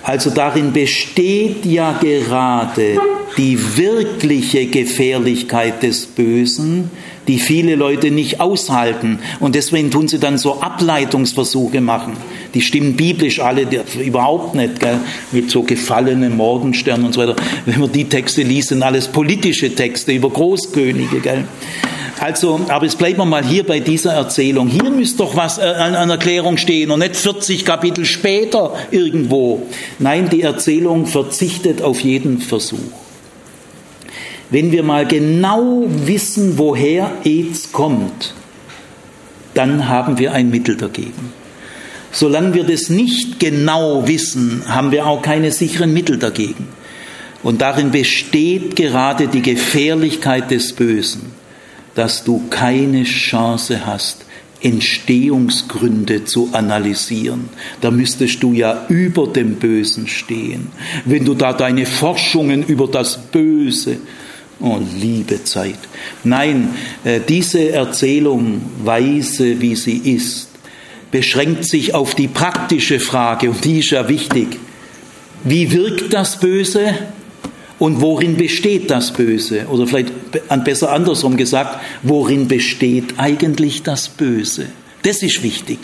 [0.03, 2.99] Also darin besteht ja gerade
[3.41, 6.91] die wirkliche Gefährlichkeit des Bösen,
[7.27, 9.17] die viele Leute nicht aushalten.
[9.39, 12.13] Und deswegen tun sie dann so Ableitungsversuche machen.
[12.53, 13.65] Die stimmen biblisch alle
[13.99, 14.99] überhaupt nicht, gell?
[15.31, 17.35] mit so gefallenen Morgensternen und so weiter.
[17.65, 21.19] Wenn man die Texte liest, sind alles politische Texte über Großkönige.
[21.19, 21.45] Gell?
[22.19, 24.67] Also, aber jetzt bleiben wir mal hier bei dieser Erzählung.
[24.67, 29.63] Hier müsste doch was äh, an Erklärung stehen und nicht 40 Kapitel später irgendwo.
[29.97, 32.77] Nein, die Erzählung verzichtet auf jeden Versuch.
[34.51, 38.33] Wenn wir mal genau wissen, woher AIDS kommt,
[39.53, 41.33] dann haben wir ein Mittel dagegen.
[42.11, 46.67] Solange wir das nicht genau wissen, haben wir auch keine sicheren Mittel dagegen.
[47.43, 51.31] Und darin besteht gerade die Gefährlichkeit des Bösen,
[51.95, 54.25] dass du keine Chance hast,
[54.61, 57.49] Entstehungsgründe zu analysieren.
[57.79, 60.67] Da müsstest du ja über dem Bösen stehen.
[61.05, 63.97] Wenn du da deine Forschungen über das Böse,
[64.61, 65.79] oh liebe Zeit.
[66.23, 70.49] Nein, äh, diese Erzählung, weise wie sie ist,
[71.11, 74.57] beschränkt sich auf die praktische Frage, und die ist ja wichtig.
[75.43, 76.95] Wie wirkt das Böse?
[77.79, 79.65] Und worin besteht das Böse?
[79.67, 80.13] Oder vielleicht
[80.63, 84.67] besser andersrum gesagt, worin besteht eigentlich das Böse?
[85.01, 85.79] Das ist wichtig.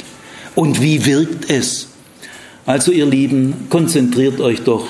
[0.54, 1.88] Und wie wirkt es?
[2.68, 4.86] Also ihr Lieben, konzentriert euch doch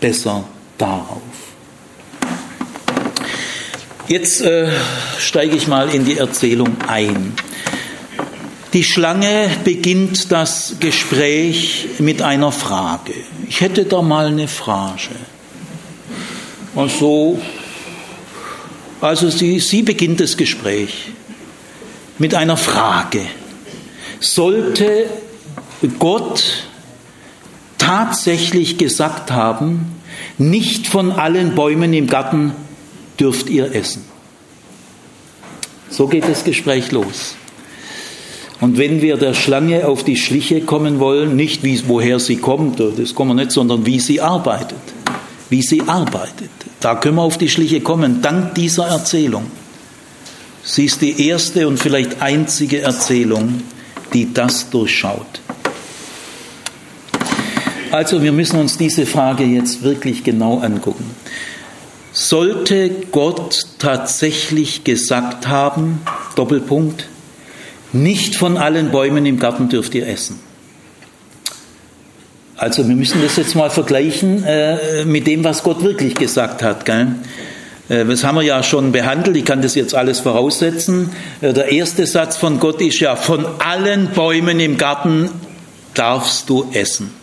[0.00, 0.44] besser
[0.78, 1.22] darauf.
[4.08, 4.68] Jetzt äh,
[5.18, 7.34] steige ich mal in die Erzählung ein.
[8.72, 13.12] Die Schlange beginnt das Gespräch mit einer Frage.
[13.48, 15.14] Ich hätte da mal eine Frage.
[16.74, 17.40] Und so,
[19.00, 21.10] also sie, sie beginnt das Gespräch
[22.18, 23.20] mit einer Frage.
[24.18, 25.06] Sollte
[25.98, 26.64] Gott
[27.78, 30.00] tatsächlich gesagt haben,
[30.38, 32.52] nicht von allen Bäumen im Garten
[33.18, 34.04] dürft ihr essen.
[35.90, 37.34] So geht das Gespräch los.
[38.60, 42.80] Und wenn wir der Schlange auf die Schliche kommen wollen, nicht wie, woher sie kommt,
[42.80, 44.78] das kommen wir nicht, sondern wie sie arbeitet,
[45.50, 46.50] wie sie arbeitet.
[46.80, 49.46] Da können wir auf die Schliche kommen, dank dieser Erzählung.
[50.62, 53.62] Sie ist die erste und vielleicht einzige Erzählung,
[54.12, 55.40] die das durchschaut.
[57.90, 61.04] Also wir müssen uns diese Frage jetzt wirklich genau angucken.
[62.12, 66.02] Sollte Gott tatsächlich gesagt haben,
[66.36, 67.06] Doppelpunkt,
[67.92, 70.38] nicht von allen Bäumen im Garten dürft ihr essen?
[72.56, 76.84] Also wir müssen das jetzt mal vergleichen äh, mit dem, was Gott wirklich gesagt hat.
[76.84, 77.08] Gell?
[77.88, 81.10] Äh, das haben wir ja schon behandelt, ich kann das jetzt alles voraussetzen.
[81.40, 85.30] Äh, der erste Satz von Gott ist ja, von allen Bäumen im Garten
[85.94, 87.21] darfst du essen.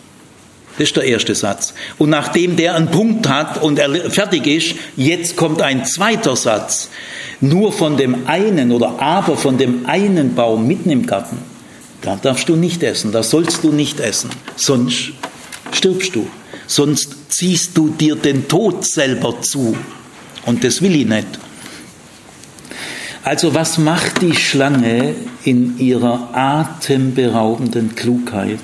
[0.80, 1.74] Das ist der erste Satz.
[1.98, 6.88] Und nachdem der einen Punkt hat und er fertig ist, jetzt kommt ein zweiter Satz.
[7.42, 11.36] Nur von dem einen oder aber von dem einen Baum mitten im Garten,
[12.00, 15.12] da darfst du nicht essen, da sollst du nicht essen, sonst
[15.70, 16.26] stirbst du.
[16.66, 19.76] Sonst ziehst du dir den Tod selber zu.
[20.46, 21.28] Und das will ich nicht.
[23.22, 25.14] Also was macht die Schlange
[25.44, 28.60] in ihrer atemberaubenden Klugheit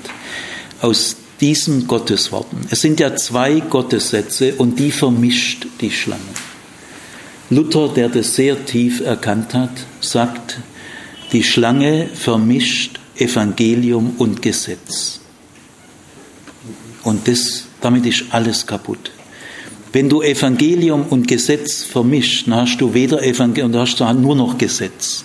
[0.81, 2.59] aus diesen Gottesworten?
[2.69, 6.21] Es sind ja zwei Gottessätze und die vermischt die Schlange.
[7.49, 9.71] Luther, der das sehr tief erkannt hat,
[10.01, 10.59] sagt,
[11.31, 15.19] die Schlange vermischt Evangelium und Gesetz.
[17.03, 19.11] Und das, damit ist alles kaputt.
[19.93, 24.35] Wenn du Evangelium und Gesetz vermischst, dann hast du weder Evangelium, dann hast du nur
[24.35, 25.23] noch Gesetz.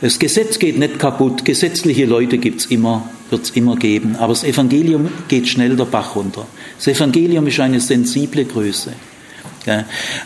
[0.00, 4.32] Das Gesetz geht nicht kaputt, gesetzliche Leute gibt es immer, wird es immer geben, aber
[4.32, 6.46] das Evangelium geht schnell der Bach runter.
[6.76, 8.92] Das Evangelium ist eine sensible Größe.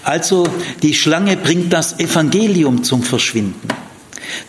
[0.05, 0.47] Also
[0.83, 3.69] die Schlange bringt das Evangelium zum Verschwinden.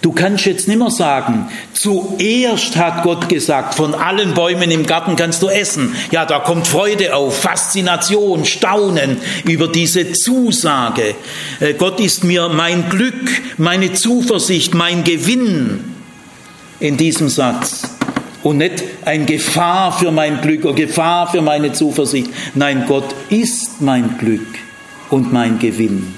[0.02, 5.16] Du kannst jetzt nicht mehr sagen, zuerst hat Gott gesagt, von allen Bäumen im Garten
[5.16, 5.96] kannst du essen.
[6.12, 11.16] Ja, da kommt Freude auf, Faszination, Staunen über diese Zusage.
[11.60, 15.84] Äh, Gott ist mir mein Glück, meine Zuversicht, mein Gewinn
[16.80, 17.93] in diesem Satz.
[18.44, 22.30] Und nicht ein Gefahr für mein Glück oder Gefahr für meine Zuversicht.
[22.56, 24.46] Nein, Gott ist mein Glück
[25.10, 26.14] und mein Gewinn.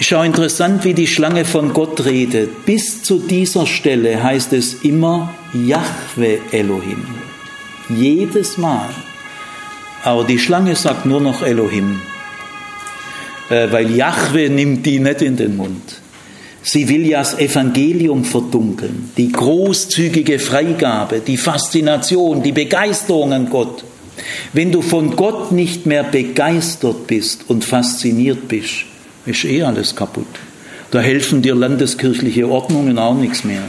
[0.00, 2.66] Schau interessant, wie die Schlange von Gott redet.
[2.66, 7.04] Bis zu dieser Stelle heißt es immer Yahweh Elohim.
[7.88, 8.88] Jedes Mal.
[10.02, 12.00] Aber die Schlange sagt nur noch Elohim.
[13.48, 16.00] Äh, weil Yahweh nimmt die nicht in den Mund.
[16.62, 23.84] Sie will ja das Evangelium verdunkeln, die großzügige Freigabe, die Faszination, die Begeisterung an Gott.
[24.52, 28.84] Wenn du von Gott nicht mehr begeistert bist und fasziniert bist,
[29.26, 30.26] ist eh alles kaputt.
[30.92, 33.62] Da helfen dir landeskirchliche Ordnungen auch nichts mehr.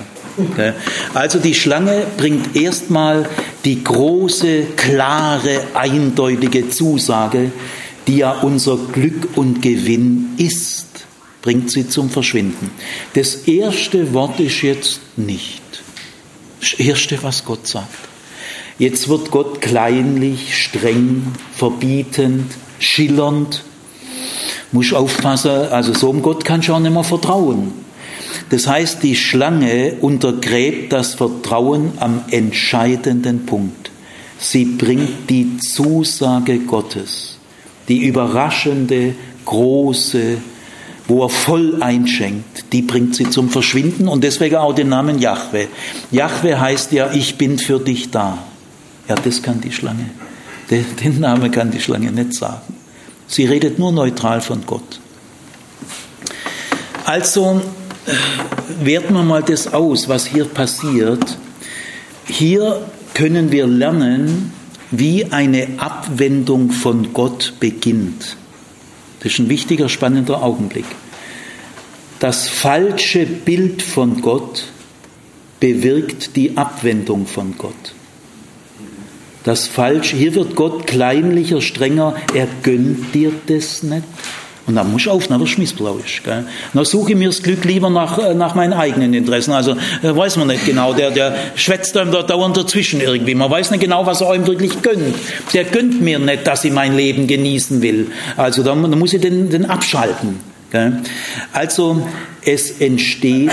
[1.14, 3.30] Also die Schlange bringt erstmal
[3.66, 7.52] die große, klare, eindeutige Zusage,
[8.08, 10.88] die ja unser Glück und Gewinn ist,
[11.44, 12.72] bringt sie zum Verschwinden.
[13.14, 15.62] Das erste Wort ist jetzt nicht.
[16.60, 18.10] Das erste, was Gott sagt.
[18.80, 23.64] Jetzt wird Gott kleinlich, streng, verbietend, schillernd,
[24.72, 27.74] muss aufpassen, also so einem Gott kannst du auch nicht mehr vertrauen.
[28.50, 33.92] Das heißt, die Schlange untergräbt das Vertrauen am entscheidenden Punkt.
[34.40, 37.38] Sie bringt die Zusage Gottes,
[37.88, 39.14] die überraschende,
[39.46, 40.38] große,
[41.08, 45.68] wo er voll einschenkt, die bringt sie zum Verschwinden und deswegen auch den Namen Jahwe.
[46.12, 48.38] Jahwe heißt ja, ich bin für dich da.
[49.10, 50.10] Ja, das kann die Schlange.
[50.70, 52.74] Den Namen kann die Schlange nicht sagen.
[53.28, 55.00] Sie redet nur neutral von Gott.
[57.06, 57.62] Also
[58.82, 61.38] werten wir mal das aus, was hier passiert.
[62.26, 62.82] Hier
[63.14, 64.54] können wir lernen,
[64.92, 68.38] wie eine Abwendung von Gott beginnt.
[69.24, 70.86] Das ist ein wichtiger, spannender Augenblick.
[72.20, 74.66] Das falsche Bild von Gott
[75.60, 77.94] bewirkt die Abwendung von Gott.
[79.44, 84.04] Das Falsche, hier wird Gott kleinlicher, strenger, er gönnt dir das nicht.
[84.66, 86.24] Und dann muss ich auf, dann wirst du missbrauchisch.
[86.24, 86.46] Gell?
[86.74, 89.52] Dann suche ich mir das Glück lieber nach, äh, nach meinen eigenen Interessen.
[89.52, 93.36] Also äh, weiß man nicht genau, der, der schwätzt einem da dauernd dazwischen irgendwie.
[93.36, 95.16] Man weiß nicht genau, was er einem wirklich gönnt.
[95.54, 98.12] Der gönnt mir nicht, dass ich mein Leben genießen will.
[98.38, 100.40] Also dann, dann muss ich den, den abschalten.
[100.72, 101.02] Gell?
[101.52, 102.08] Also
[102.46, 103.52] es entsteht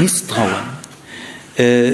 [0.00, 0.74] Misstrauen.
[1.56, 1.92] Äh,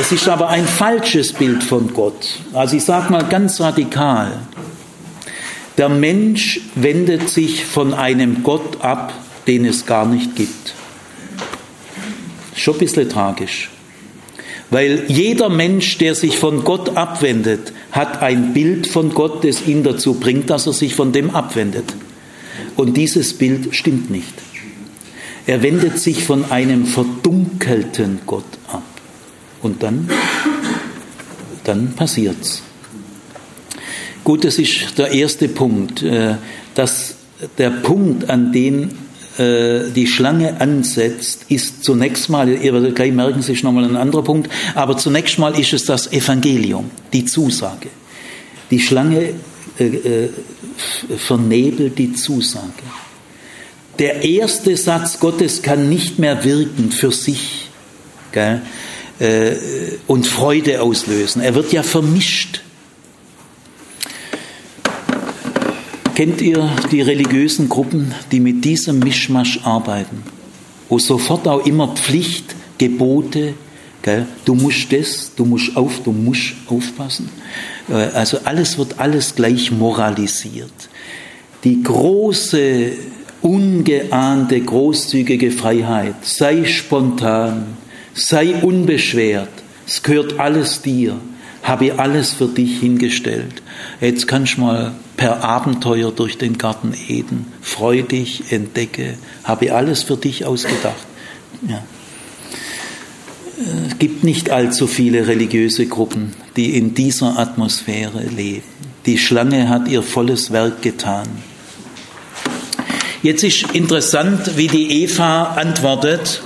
[0.00, 2.40] es ist aber ein falsches Bild von Gott.
[2.52, 4.32] Also ich sage mal ganz radikal.
[5.78, 9.14] Der Mensch wendet sich von einem Gott ab,
[9.46, 10.74] den es gar nicht gibt.
[12.54, 13.70] Schon ein bisschen tragisch.
[14.70, 19.84] Weil jeder Mensch, der sich von Gott abwendet, hat ein Bild von Gott, das ihn
[19.84, 21.94] dazu bringt, dass er sich von dem abwendet.
[22.76, 24.34] Und dieses Bild stimmt nicht.
[25.46, 28.82] Er wendet sich von einem verdunkelten Gott ab.
[29.62, 30.10] Und dann,
[31.64, 32.62] dann passiert's.
[34.28, 36.34] Gut, das ist der erste Punkt, äh,
[36.74, 37.14] dass
[37.56, 38.90] der Punkt, an dem
[39.38, 43.96] äh, die Schlange ansetzt, ist zunächst mal, ihr werdet gleich merken, es ist nochmal ein
[43.96, 47.88] anderer Punkt, aber zunächst mal ist es das Evangelium, die Zusage.
[48.70, 49.32] Die Schlange
[49.78, 50.28] äh,
[51.16, 52.84] vernebelt die Zusage.
[53.98, 57.70] Der erste Satz Gottes kann nicht mehr wirken für sich
[60.06, 61.40] und Freude auslösen.
[61.40, 62.60] Er wird ja vermischt
[66.18, 70.24] Kennt ihr die religiösen Gruppen, die mit diesem Mischmasch arbeiten?
[70.88, 73.54] Wo sofort auch immer Pflicht, Gebote,
[74.02, 74.26] gell?
[74.44, 77.30] du musst das, du musst auf, du musst aufpassen.
[77.88, 80.88] Äh, also alles wird alles gleich moralisiert.
[81.62, 82.94] Die große,
[83.40, 87.76] ungeahnte, großzügige Freiheit, sei spontan,
[88.12, 89.50] sei unbeschwert,
[89.86, 91.16] es gehört alles dir,
[91.68, 93.62] habe alles für dich hingestellt.
[94.00, 97.46] Jetzt kannst du mal per Abenteuer durch den Garten Eden.
[97.60, 101.06] Freu dich, entdecke, habe alles für dich ausgedacht.
[101.68, 101.82] Ja.
[103.88, 108.62] Es gibt nicht allzu viele religiöse Gruppen, die in dieser Atmosphäre leben.
[109.04, 111.26] Die Schlange hat ihr volles Werk getan.
[113.22, 116.40] Jetzt ist interessant, wie die Eva antwortet.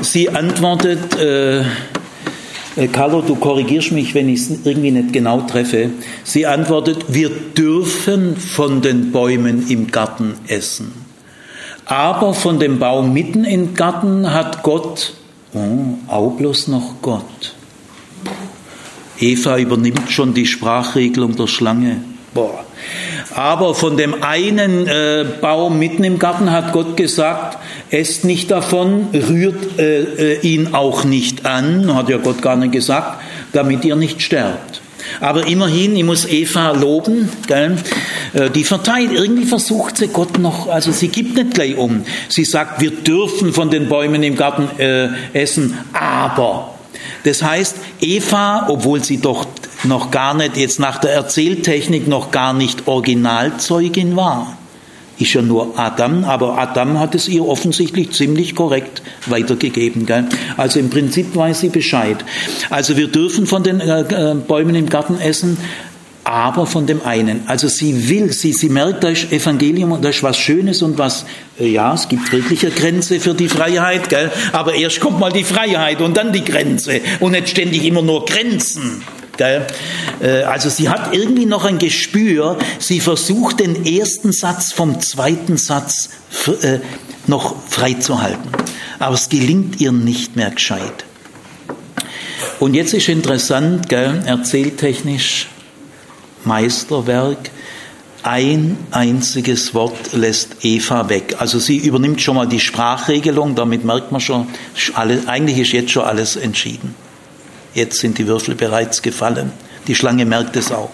[0.00, 1.64] Sie antwortet, äh,
[2.86, 5.90] Carlo, du korrigierst mich, wenn ich es irgendwie nicht genau treffe.
[6.22, 10.92] Sie antwortet, wir dürfen von den Bäumen im Garten essen.
[11.86, 15.14] Aber von dem Baum mitten im Garten hat Gott,
[15.54, 17.54] oh, auch bloß noch Gott.
[19.18, 22.02] Eva übernimmt schon die Sprachregelung der Schlange.
[22.32, 22.64] Boah.
[23.34, 27.58] Aber von dem einen äh, Baum mitten im Garten hat Gott gesagt,
[27.90, 30.02] esst nicht davon, rührt äh,
[30.34, 33.20] äh, ihn auch nicht an, hat ja Gott gar nicht gesagt,
[33.52, 34.82] damit ihr nicht sterbt.
[35.20, 37.76] Aber immerhin, ich muss Eva loben, gell?
[38.34, 42.04] Äh, die verteilt, irgendwie versucht sie Gott noch, also sie gibt nicht gleich um.
[42.28, 46.74] Sie sagt, wir dürfen von den Bäumen im Garten äh, essen, aber.
[47.24, 49.46] Das heißt, Eva, obwohl sie doch
[49.84, 54.57] noch gar nicht, jetzt nach der Erzähltechnik noch gar nicht Originalzeugin war,
[55.18, 60.06] ist ja nur Adam, aber Adam hat es ihr offensichtlich ziemlich korrekt weitergegeben.
[60.06, 60.26] Gell?
[60.56, 62.24] Also im Prinzip weiß sie Bescheid.
[62.70, 65.58] Also wir dürfen von den äh, äh, Bäumen im Garten essen,
[66.28, 67.42] aber von dem einen.
[67.46, 70.98] Also sie will, sie, sie merkt, da ist Evangelium und da ist was Schönes und
[70.98, 71.24] was,
[71.58, 74.30] äh, ja, es gibt wirklich eine Grenze für die Freiheit, gell?
[74.52, 78.24] aber erst kommt mal die Freiheit und dann die Grenze und nicht ständig immer nur
[78.26, 79.02] Grenzen.
[80.20, 85.56] Äh, also sie hat irgendwie noch ein Gespür, sie versucht den ersten Satz vom zweiten
[85.56, 86.10] Satz
[86.62, 86.78] äh,
[87.26, 88.50] noch freizuhalten.
[88.98, 91.04] Aber es gelingt ihr nicht mehr gescheit.
[92.60, 95.48] Und jetzt ist interessant, gell, erzähltechnisch
[96.44, 97.50] Meisterwerk.
[98.24, 101.36] ein einziges Wort lässt Eva weg.
[101.38, 104.48] Also sie übernimmt schon mal die Sprachregelung, damit merkt man schon,
[104.94, 106.94] eigentlich ist jetzt schon alles entschieden.
[107.78, 109.52] Jetzt sind die Würfel bereits gefallen.
[109.86, 110.90] Die Schlange merkt es auch.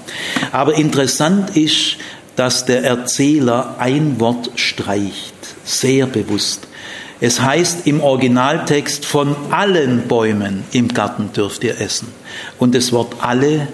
[0.53, 1.97] Aber interessant ist,
[2.37, 6.69] dass der Erzähler ein Wort streicht, sehr bewusst.
[7.23, 12.09] Es heißt im Originaltext, von allen Bäumen im Garten dürft ihr essen.
[12.59, 13.69] Und das Wort alle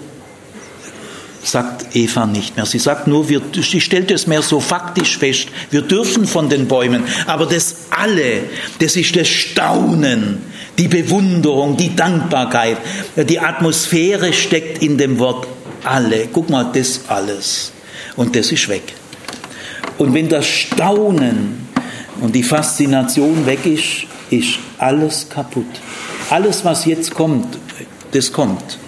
[1.43, 2.65] sagt Eva nicht mehr.
[2.65, 6.69] Sie sagt nur, wir, sie stellt es mehr so faktisch fest, wir dürfen von den
[6.69, 8.43] Bäumen, aber das alle,
[8.79, 10.43] das ist das Staunen,
[10.77, 12.77] die Bewunderung, die Dankbarkeit.
[13.15, 15.47] Die Atmosphäre steckt in dem Wort
[15.83, 16.27] alle.
[16.31, 17.71] Guck mal, das alles.
[18.15, 18.93] Und das ist weg.
[19.97, 21.67] Und wenn das Staunen
[22.21, 25.65] und die Faszination weg ist, ist alles kaputt.
[26.29, 27.57] Alles, was jetzt kommt,
[28.11, 28.79] das kommt.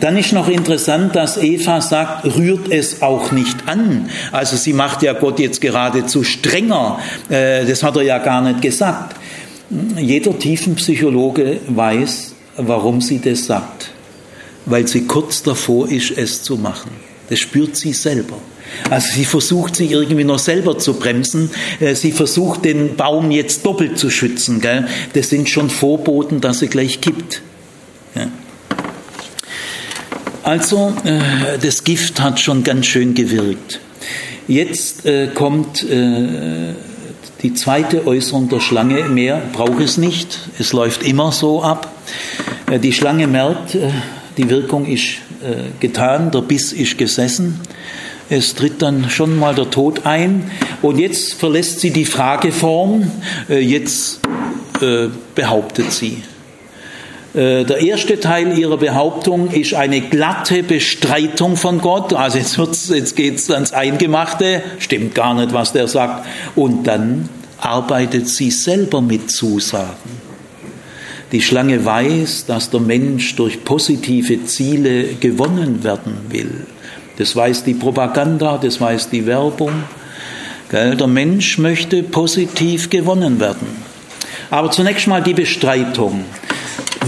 [0.00, 4.10] Dann ist noch interessant, dass Eva sagt, rührt es auch nicht an.
[4.32, 6.98] Also sie macht ja Gott jetzt geradezu strenger.
[7.28, 9.14] Äh, das hat er ja gar nicht gesagt.
[9.70, 13.90] Jeder Tiefenpsychologe weiß, warum sie das sagt.
[14.66, 16.90] Weil sie kurz davor ist, es zu machen.
[17.28, 18.36] Das spürt sie selber.
[18.90, 21.50] Also sie versucht sich irgendwie noch selber zu bremsen.
[21.80, 24.62] Äh, sie versucht den Baum jetzt doppelt zu schützen.
[25.12, 27.42] Das sind schon Vorboten, dass sie gleich kippt.
[30.42, 33.80] Also äh, das Gift hat schon ganz schön gewirkt.
[34.46, 35.86] Jetzt äh, kommt
[37.44, 39.04] die zweite Äußerung der Schlange.
[39.04, 40.40] Mehr braucht es nicht.
[40.58, 41.92] Es läuft immer so ab.
[42.70, 43.90] Äh, die Schlange merkt, äh,
[44.38, 47.60] die Wirkung ist äh, getan, der Biss ist gesessen.
[48.30, 50.50] Es tritt dann schon mal der Tod ein.
[50.80, 53.10] Und jetzt verlässt sie die Frageform.
[53.48, 54.20] Jetzt
[55.34, 56.22] behauptet sie.
[57.34, 62.12] Äh, der erste Teil ihrer Behauptung ist eine glatte Bestreitung von Gott.
[62.14, 66.26] Also jetzt, jetzt geht's ans Eingemachte, stimmt gar nicht, was der sagt.
[66.54, 67.28] Und dann
[67.58, 70.24] arbeitet sie selber mit Zusagen.
[71.32, 76.66] Die Schlange weiß, dass der Mensch durch positive Ziele gewonnen werden will.
[77.16, 79.72] Das weiß die Propaganda, das weiß die Werbung.
[80.70, 83.66] Der Mensch möchte positiv gewonnen werden.
[84.50, 86.24] Aber zunächst mal die Bestreitung.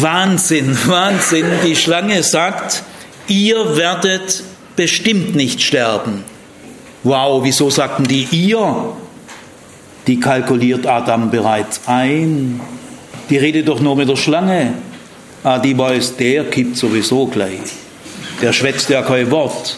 [0.03, 1.47] Wahnsinn, Wahnsinn.
[1.64, 2.82] Die Schlange sagt,
[3.28, 4.42] ihr werdet
[4.76, 6.24] bestimmt nicht sterben.
[7.03, 8.97] Wow, wieso sagten die ihr?
[10.07, 12.61] Die kalkuliert Adam bereits ein.
[13.30, 14.74] Die redet doch nur mit der Schlange.
[15.42, 17.61] Ah, die weiß, der kippt sowieso gleich.
[18.42, 19.76] Der schwätzt ja kein Wort.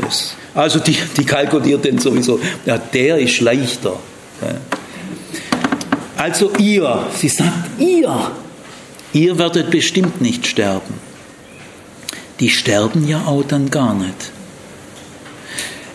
[0.00, 2.40] Das, also die, die kalkuliert den sowieso.
[2.66, 3.94] Ja, der ist leichter.
[6.16, 8.30] Also ihr, sie sagt ihr,
[9.12, 10.94] ihr werdet bestimmt nicht sterben.
[12.40, 14.32] Die sterben ja auch dann gar nicht.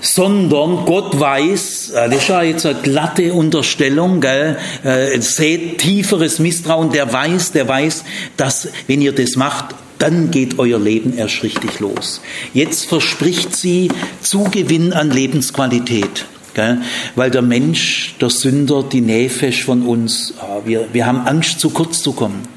[0.01, 6.37] Sondern Gott weiß, äh, das ist ja jetzt eine glatte Unterstellung, gell, äh, seht tieferes
[6.37, 8.03] Misstrauen, der weiß, der weiß,
[8.37, 12.21] dass wenn ihr das macht, dann geht euer Leben erst richtig los.
[12.53, 13.89] Jetzt verspricht sie
[14.21, 16.25] Zugewinn an Lebensqualität.
[16.53, 16.81] Gell?
[17.15, 21.69] Weil der Mensch, der Sünder, die Nähe von uns, ah, wir, wir haben Angst, zu
[21.69, 22.54] kurz zu kommen.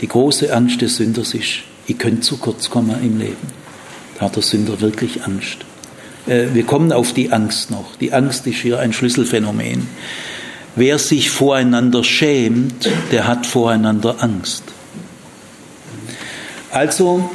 [0.00, 3.64] Die große Angst des Sünders ist, ich könnte zu kurz kommen im Leben.
[4.18, 5.58] Da hat der Sünder wirklich Angst.
[6.26, 7.96] Äh, wir kommen auf die Angst noch.
[7.96, 9.88] Die Angst ist hier ein Schlüsselphänomen.
[10.76, 14.64] Wer sich voreinander schämt, der hat voreinander Angst.
[16.70, 17.30] Also,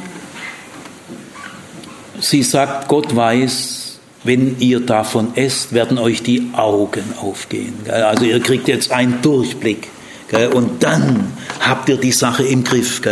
[2.20, 7.74] sie sagt, Gott weiß, wenn ihr davon esst, werden euch die Augen aufgehen.
[7.88, 9.88] Also ihr kriegt jetzt einen Durchblick
[10.32, 13.02] und dann habt ihr die Sache im Griff.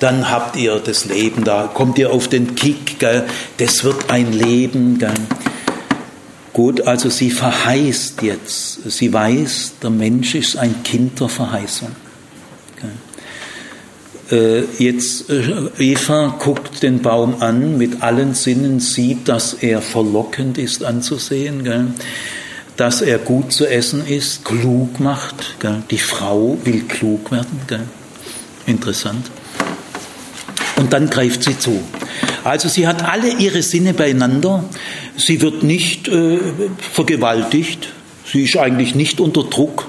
[0.00, 2.98] Dann habt ihr das Leben, da kommt ihr auf den Kick.
[3.56, 4.98] Das wird ein Leben.
[6.52, 8.90] Gut, also sie verheißt jetzt.
[8.90, 11.90] Sie weiß, der Mensch ist ein Kind der Verheißung.
[14.30, 20.58] Äh, jetzt äh, Eva guckt den Baum an, mit allen Sinnen sieht, dass er verlockend
[20.58, 21.64] ist anzusehen
[22.78, 25.56] dass er gut zu essen ist, klug macht.
[25.58, 25.82] Gell?
[25.90, 27.60] Die Frau will klug werden.
[27.66, 27.82] Gell?
[28.66, 29.30] Interessant.
[30.76, 31.82] Und dann greift sie zu.
[32.44, 34.64] Also sie hat alle ihre Sinne beieinander.
[35.16, 36.38] Sie wird nicht äh,
[36.78, 37.88] vergewaltigt.
[38.24, 39.88] Sie ist eigentlich nicht unter Druck.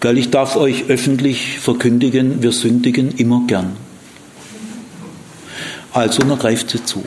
[0.00, 0.16] Gell?
[0.16, 3.76] Ich darf euch öffentlich verkündigen, wir sündigen immer gern.
[5.92, 7.04] Also dann greift sie zu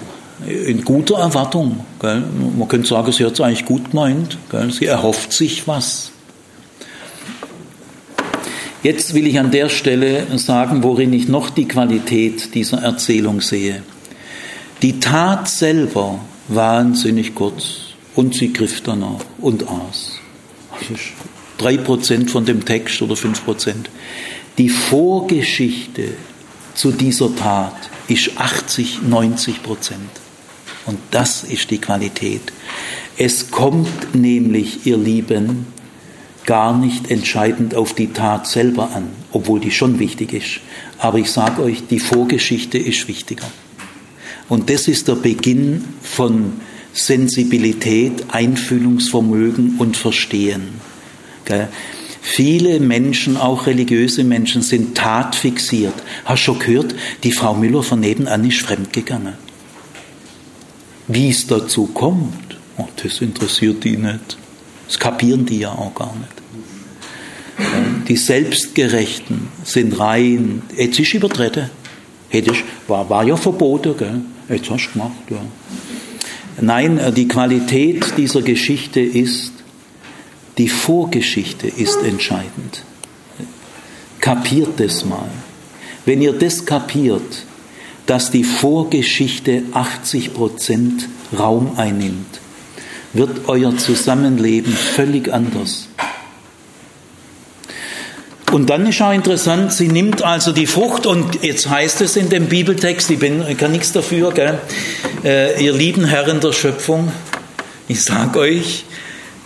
[0.47, 1.85] in guter Erwartung.
[1.99, 2.23] Gell?
[2.57, 4.37] Man könnte sagen, sie hat es eigentlich gut gemeint.
[4.49, 4.71] Gell?
[4.71, 6.11] Sie erhofft sich was.
[8.81, 13.83] Jetzt will ich an der Stelle sagen, worin ich noch die Qualität dieser Erzählung sehe.
[14.81, 17.89] Die Tat selber wahnsinnig kurz.
[18.15, 20.19] Und sie griff danach und aß.
[21.57, 23.89] Drei Prozent von dem Text oder fünf Prozent.
[24.57, 26.13] Die Vorgeschichte
[26.73, 27.75] zu dieser Tat
[28.07, 30.09] ist 80, 90 Prozent.
[30.85, 32.41] Und das ist die Qualität.
[33.17, 35.67] Es kommt nämlich, ihr Lieben,
[36.45, 40.61] gar nicht entscheidend auf die Tat selber an, obwohl die schon wichtig ist.
[40.97, 43.45] Aber ich sage euch, die Vorgeschichte ist wichtiger.
[44.47, 46.53] Und das ist der Beginn von
[46.93, 50.69] Sensibilität, Einfühlungsvermögen und Verstehen.
[52.21, 55.93] Viele Menschen, auch religiöse Menschen, sind tatfixiert.
[56.25, 59.48] Hast du schon gehört, die Frau Müller von nebenan ist fremdgegangen.
[61.09, 64.37] Wie es dazu kommt, oh, das interessiert die nicht.
[64.85, 68.07] Das kapieren die ja auch gar nicht.
[68.07, 70.61] Die Selbstgerechten sind rein.
[70.77, 71.71] Jetzt ist übertreten.
[72.29, 74.21] Hätte ich, war, war ja verboten, gell?
[74.49, 75.41] Jetzt hast du gemacht, ja.
[76.61, 79.53] Nein, die Qualität dieser Geschichte ist,
[80.59, 82.83] die Vorgeschichte ist entscheidend.
[84.19, 85.29] Kapiert das mal.
[86.05, 87.45] Wenn ihr das kapiert,
[88.09, 91.07] dass die Vorgeschichte 80 Prozent
[91.37, 92.39] Raum einnimmt,
[93.13, 95.89] wird euer Zusammenleben völlig anders.
[98.51, 102.29] Und dann ist auch interessant, sie nimmt also die Frucht und jetzt heißt es in
[102.29, 104.33] dem Bibeltext, ich, bin, ich kann nichts dafür?
[105.23, 107.11] Äh, ihr lieben Herren der Schöpfung,
[107.87, 108.85] ich sage euch,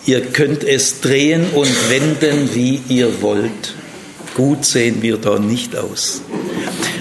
[0.06, 3.74] ihr könnt es drehen und wenden, wie ihr wollt.
[4.36, 6.22] Gut sehen wir da nicht aus.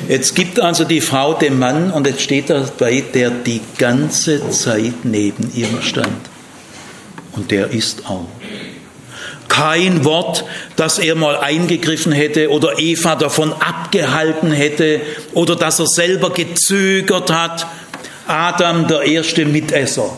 [0.08, 5.04] Jetzt gibt also die Frau dem Mann und jetzt steht dabei, der die ganze Zeit
[5.04, 6.28] neben ihr stand.
[7.32, 8.26] Und der ist auch
[9.52, 15.02] kein Wort, dass er mal eingegriffen hätte oder Eva davon abgehalten hätte
[15.34, 17.66] oder dass er selber gezögert hat.
[18.26, 20.16] Adam, der erste Mitesser.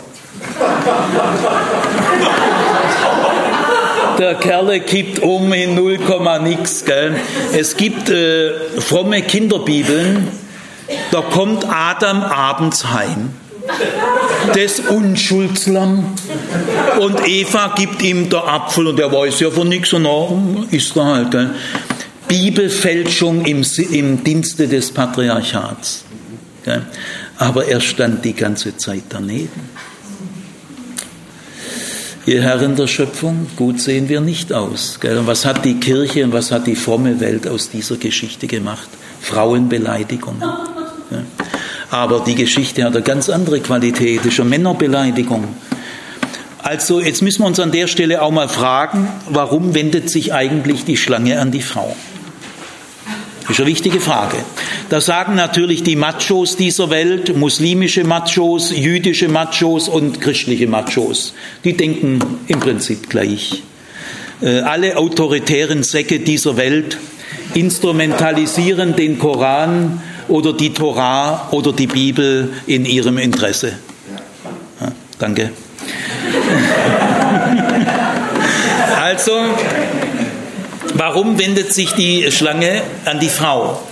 [4.19, 5.99] Der Kerle kippt um in 0,
[6.43, 6.85] nix.
[6.85, 7.17] Gell?
[7.53, 10.29] Es gibt äh, fromme Kinderbibeln,
[11.11, 13.31] da kommt Adam abends heim
[14.55, 16.15] das Unschuldslamm.
[17.01, 20.97] Und Eva gibt ihm der Apfel und er weiß ja von nichts und dann ist
[20.97, 21.31] er halt.
[21.31, 21.51] Gell?
[22.29, 26.05] Bibelfälschung im, im Dienste des Patriarchats.
[26.65, 26.83] Gell?
[27.39, 29.69] Aber er stand die ganze Zeit daneben.
[32.27, 34.99] Ihr Herren der Schöpfung, gut sehen wir nicht aus.
[34.99, 35.19] Gell?
[35.19, 38.89] Und was hat die Kirche und was hat die fromme Welt aus dieser Geschichte gemacht?
[39.21, 40.41] Frauenbeleidigung.
[41.11, 41.25] Gell?
[41.91, 45.45] Aber die Geschichte hat eine ganz andere Qualität, ist eine Männerbeleidigung.
[46.63, 50.87] Also jetzt müssen wir uns an der Stelle auch mal fragen, warum wendet sich eigentlich
[50.87, 51.95] die Schlange an die Frau?
[53.45, 54.39] Das ist eine wichtige Frage.
[54.89, 61.77] Da sagen natürlich die Machos dieser Welt, muslimische Machos, jüdische Machos und christliche Machos, die
[61.77, 63.63] denken im Prinzip gleich.
[64.41, 66.97] Äh, alle autoritären Säcke dieser Welt
[67.53, 73.75] instrumentalisieren den Koran oder die Torah oder die Bibel in ihrem Interesse.
[74.81, 75.51] Ja, danke.
[79.03, 79.33] also,
[81.05, 83.83] warum wendet sich die Schlange an die Frau?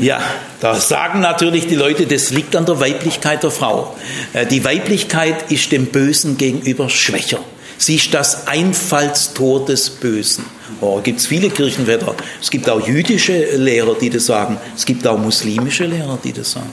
[0.00, 0.20] Ja,
[0.60, 3.96] da sagen natürlich die Leute, das liegt an der Weiblichkeit der Frau.
[4.34, 7.38] Äh, die Weiblichkeit ist dem Bösen gegenüber schwächer.
[7.78, 10.44] Sie ist das Einfallstor des Bösen.
[10.82, 12.14] Oh, gibt es viele Kirchenwetter.
[12.40, 14.58] Es gibt auch jüdische Lehrer, die das sagen.
[14.76, 16.72] Es gibt auch muslimische Lehrer, die das sagen.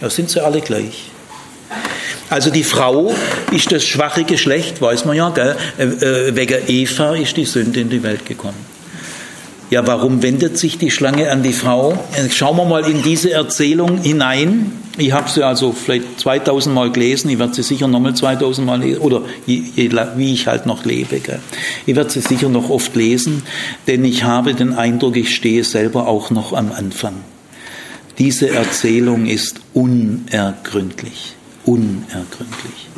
[0.00, 1.04] Ja, sind sie alle gleich.
[2.30, 3.14] Also die Frau
[3.52, 5.30] ist das schwache Geschlecht, weiß man ja.
[5.30, 5.56] Gell?
[5.78, 8.71] Äh, äh, wegen Eva ist die Sünde in die Welt gekommen.
[9.72, 11.98] Ja, warum wendet sich die Schlange an die Frau?
[12.28, 14.70] Schauen wir mal in diese Erzählung hinein.
[14.98, 18.82] Ich habe sie also vielleicht 2000 Mal gelesen, ich werde sie sicher nochmal 2000 Mal
[18.82, 21.20] lesen, oder je, je, wie ich halt noch lebe.
[21.20, 21.38] Gell.
[21.86, 23.44] Ich werde sie sicher noch oft lesen,
[23.86, 27.14] denn ich habe den Eindruck, ich stehe selber auch noch am Anfang.
[28.18, 32.90] Diese Erzählung ist unergründlich, unergründlich.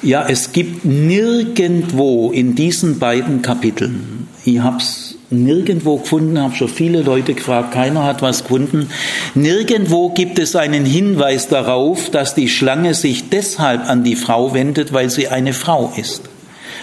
[0.00, 4.17] Ja, es gibt nirgendwo in diesen beiden Kapiteln,
[4.56, 8.88] ich habe es nirgendwo gefunden, habe schon viele Leute gefragt, keiner hat was gefunden.
[9.34, 14.92] Nirgendwo gibt es einen Hinweis darauf, dass die Schlange sich deshalb an die Frau wendet,
[14.92, 16.22] weil sie eine Frau ist.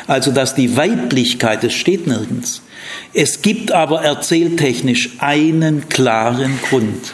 [0.07, 2.61] Also dass die Weiblichkeit, es steht nirgends.
[3.13, 7.13] Es gibt aber erzähltechnisch einen klaren Grund,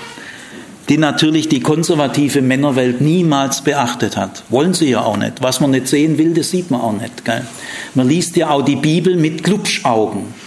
[0.89, 4.43] den natürlich die konservative Männerwelt niemals beachtet hat.
[4.49, 5.41] Wollen sie ja auch nicht.
[5.41, 7.24] Was man nicht sehen will, das sieht man auch nicht.
[7.24, 7.45] Gell?
[7.95, 10.41] Man liest ja auch die Bibel mit Glubschaugen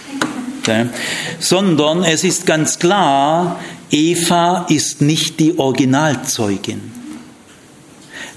[1.39, 3.59] sondern es ist ganz klar,
[3.91, 6.91] Eva ist nicht die Originalzeugin.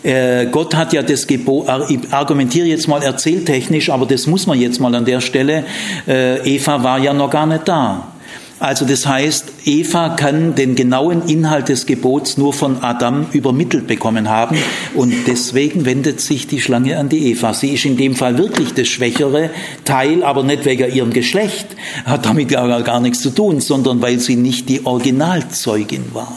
[0.03, 4.59] Äh, Gott hat ja das Gebot, ich argumentiere jetzt mal erzähltechnisch, aber das muss man
[4.59, 5.64] jetzt mal an der Stelle.
[6.07, 8.12] Äh, Eva war ja noch gar nicht da.
[8.61, 14.29] Also das heißt, Eva kann den genauen Inhalt des Gebots nur von Adam übermittelt bekommen
[14.29, 14.57] haben
[14.95, 17.55] und deswegen wendet sich die Schlange an die Eva.
[17.55, 19.51] Sie ist in dem Fall wirklich das schwächere
[19.85, 21.69] Teil, aber nicht wegen ihrem Geschlecht,
[22.05, 26.33] hat damit gar, gar nichts zu tun, sondern weil sie nicht die Originalzeugin war.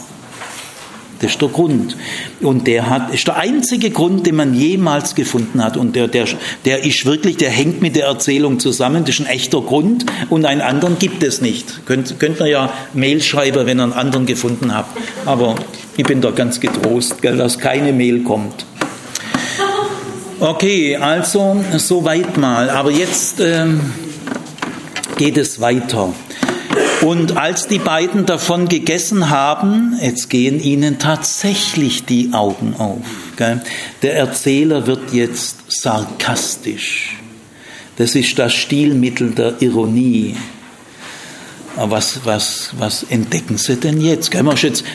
[1.22, 1.96] Das ist der Grund.
[2.40, 5.76] Und der hat, ist der einzige Grund, den man jemals gefunden hat.
[5.76, 6.26] Und der, der,
[6.64, 9.04] der ist wirklich, der hängt mit der Erzählung zusammen.
[9.04, 10.04] Das ist ein echter Grund.
[10.30, 11.86] Und einen anderen gibt es nicht.
[11.86, 14.98] Könnt, könnt ihr ja Mail schreiben, wenn ihr einen anderen gefunden habt.
[15.24, 15.54] Aber
[15.96, 18.66] ich bin da ganz getrost, gell, dass keine Mail kommt.
[20.40, 22.68] Okay, also soweit mal.
[22.68, 23.80] Aber jetzt ähm,
[25.16, 26.12] geht es weiter.
[27.02, 33.04] Und als die beiden davon gegessen haben, jetzt gehen ihnen tatsächlich die Augen auf.
[33.36, 33.60] Gell?
[34.02, 37.16] Der Erzähler wird jetzt sarkastisch.
[37.96, 40.36] Das ist das Stilmittel der Ironie.
[41.76, 44.30] Was, was, was entdecken Sie denn jetzt?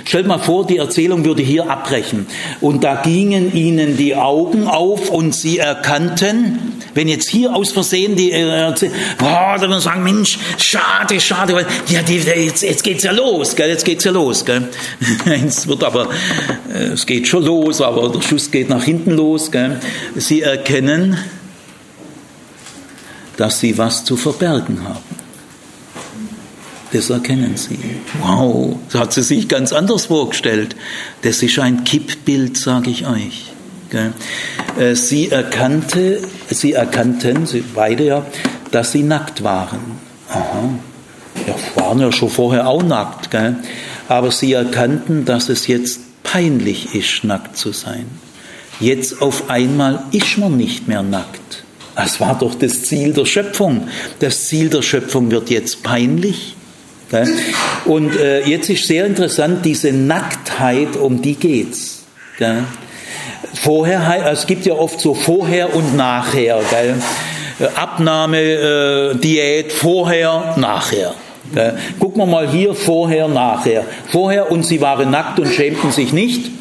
[0.06, 2.28] Stellt mal vor, die Erzählung würde hier abbrechen.
[2.62, 8.16] Und da gingen ihnen die Augen auf und sie erkannten, wenn jetzt hier aus Versehen
[8.16, 8.76] die äh, oh,
[9.20, 13.70] da würde man sagen, Mensch, schade, schade, ja, die, jetzt, jetzt geht's ja los, gell,
[13.70, 14.68] jetzt geht's ja los, gell.
[15.46, 16.10] es wird aber,
[16.74, 19.80] äh, es geht schon los, aber der Schuss geht nach hinten los, gell.
[20.16, 21.18] Sie erkennen,
[23.38, 25.07] dass sie was zu verbergen haben.
[26.94, 27.78] Das erkennen sie.
[28.22, 30.76] Wow, das hat sie sich ganz anders vorgestellt.
[31.22, 33.52] Das ist ein Kippbild, sage ich euch.
[34.78, 38.26] Äh, sie, erkannte, sie erkannten, sie beide ja,
[38.72, 39.80] dass sie nackt waren.
[40.30, 40.70] Aha.
[41.46, 43.32] Ja, waren ja schon vorher auch nackt.
[43.32, 43.56] Gell?
[44.08, 48.06] Aber sie erkannten, dass es jetzt peinlich ist, nackt zu sein.
[48.80, 51.64] Jetzt auf einmal ist man nicht mehr nackt.
[51.96, 53.88] Das war doch das Ziel der Schöpfung.
[54.20, 56.57] Das Ziel der Schöpfung wird jetzt peinlich.
[57.86, 62.04] Und äh, jetzt ist sehr interessant, diese Nacktheit, um die geht's.
[63.54, 66.96] Vorher, es gibt ja oft so vorher und nachher, gell?
[67.76, 71.16] Abnahme, äh, Diät, vorher, nachher.
[72.00, 73.86] Gucken wir mal hier, vorher, nachher.
[74.12, 76.52] Vorher und sie waren nackt und schämten sich nicht.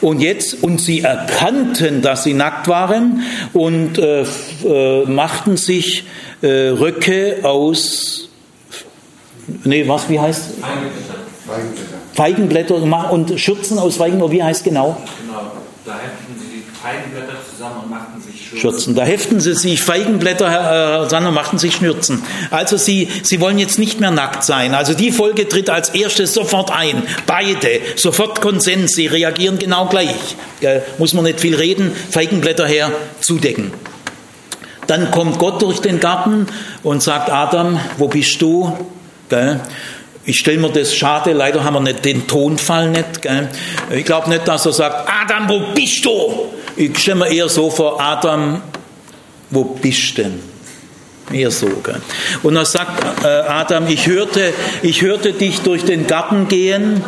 [0.00, 3.22] Und jetzt, und sie erkannten, dass sie nackt waren
[3.54, 6.04] und äh, äh, machten sich
[6.42, 8.28] äh, Röcke aus,
[9.64, 10.42] nee, was, wie heißt?
[10.60, 11.14] Feigenblätter.
[12.14, 15.00] Feigenblätter und Schürzen aus Feigenblätter, wie heißt genau?
[15.26, 15.52] Genau,
[15.84, 15.94] da
[16.86, 18.60] Feigenblätter zusammen und machten sich Schürzen.
[18.60, 18.94] Schürzen.
[18.94, 22.22] Da heften sie sich Feigenblätter äh, zusammen und machten sich Schnürzen.
[22.50, 24.72] Also sie, sie wollen jetzt nicht mehr nackt sein.
[24.72, 27.02] Also die Folge tritt als erstes sofort ein.
[27.26, 30.36] Beide, sofort Konsens, sie reagieren genau gleich.
[30.60, 33.72] Äh, muss man nicht viel reden, Feigenblätter her, zudecken.
[34.86, 36.46] Dann kommt Gott durch den Garten
[36.84, 38.72] und sagt, Adam, wo bist du?
[39.28, 39.60] Gell?
[40.24, 43.22] Ich stelle mir das schade, leider haben wir nicht den Tonfall nicht.
[43.22, 43.48] Gell?
[43.90, 46.46] Ich glaube nicht, dass er sagt, Adam, wo bist du?
[46.76, 48.60] Ich stelle mir eher so vor, Adam,
[49.50, 50.40] wo bist denn?
[51.32, 51.68] Eher so.
[51.68, 52.00] Gell?
[52.42, 54.52] Und er sagt äh, Adam, ich hörte,
[54.82, 57.02] ich hörte dich durch den Garten gehen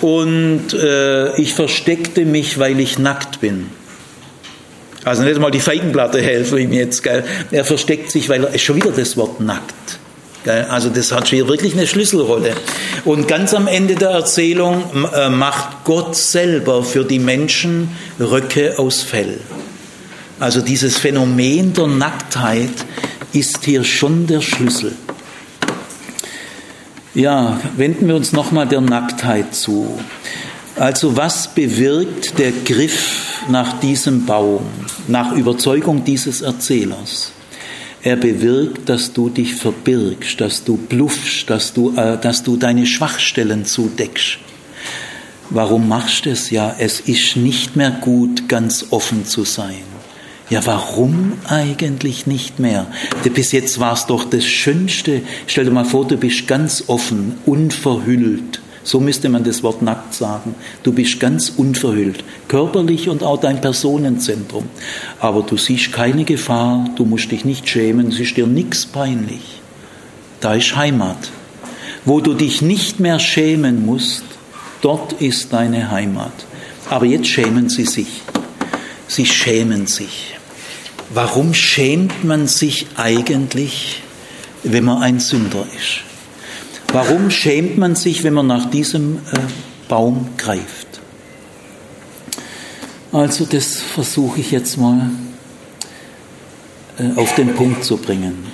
[0.00, 3.70] und äh, ich versteckte mich, weil ich nackt bin.
[5.04, 7.02] Also nicht mal die Feigenplatte helfen ihm jetzt.
[7.02, 7.24] Gell?
[7.50, 9.95] Er versteckt sich, weil er ist schon wieder das Wort nackt.
[10.46, 12.54] Also das hat hier wirklich eine Schlüsselrolle.
[13.04, 14.84] Und ganz am Ende der Erzählung
[15.14, 17.90] äh, macht Gott selber für die Menschen
[18.20, 19.40] Röcke aus Fell.
[20.38, 22.84] Also dieses Phänomen der Nacktheit
[23.32, 24.92] ist hier schon der Schlüssel.
[27.14, 29.98] Ja, wenden wir uns nochmal der Nacktheit zu.
[30.76, 34.66] Also was bewirkt der Griff nach diesem Baum,
[35.08, 37.32] nach Überzeugung dieses Erzählers?
[38.02, 42.86] Er bewirkt, dass du dich verbirgst, dass du bluffst, dass du, äh, dass du deine
[42.86, 44.38] Schwachstellen zudeckst.
[45.50, 46.50] Warum machst du es?
[46.50, 49.82] Ja, es ist nicht mehr gut, ganz offen zu sein.
[50.48, 52.86] Ja, warum eigentlich nicht mehr?
[53.34, 55.22] Bis jetzt war es doch das Schönste.
[55.48, 58.60] Stell dir mal vor, du bist ganz offen, unverhüllt.
[58.86, 60.54] So müsste man das Wort nackt sagen.
[60.84, 64.66] Du bist ganz unverhüllt, körperlich und auch dein Personenzentrum.
[65.18, 69.60] Aber du siehst keine Gefahr, du musst dich nicht schämen, es ist dir nichts peinlich.
[70.38, 71.32] Da ist Heimat.
[72.04, 74.22] Wo du dich nicht mehr schämen musst,
[74.82, 76.46] dort ist deine Heimat.
[76.88, 78.22] Aber jetzt schämen sie sich.
[79.08, 80.36] Sie schämen sich.
[81.12, 84.00] Warum schämt man sich eigentlich,
[84.62, 86.05] wenn man ein Sünder ist?
[86.92, 89.38] Warum schämt man sich, wenn man nach diesem äh,
[89.88, 90.86] Baum greift?
[93.12, 95.10] Also das versuche ich jetzt mal
[96.98, 98.46] äh, auf den Punkt zu bringen.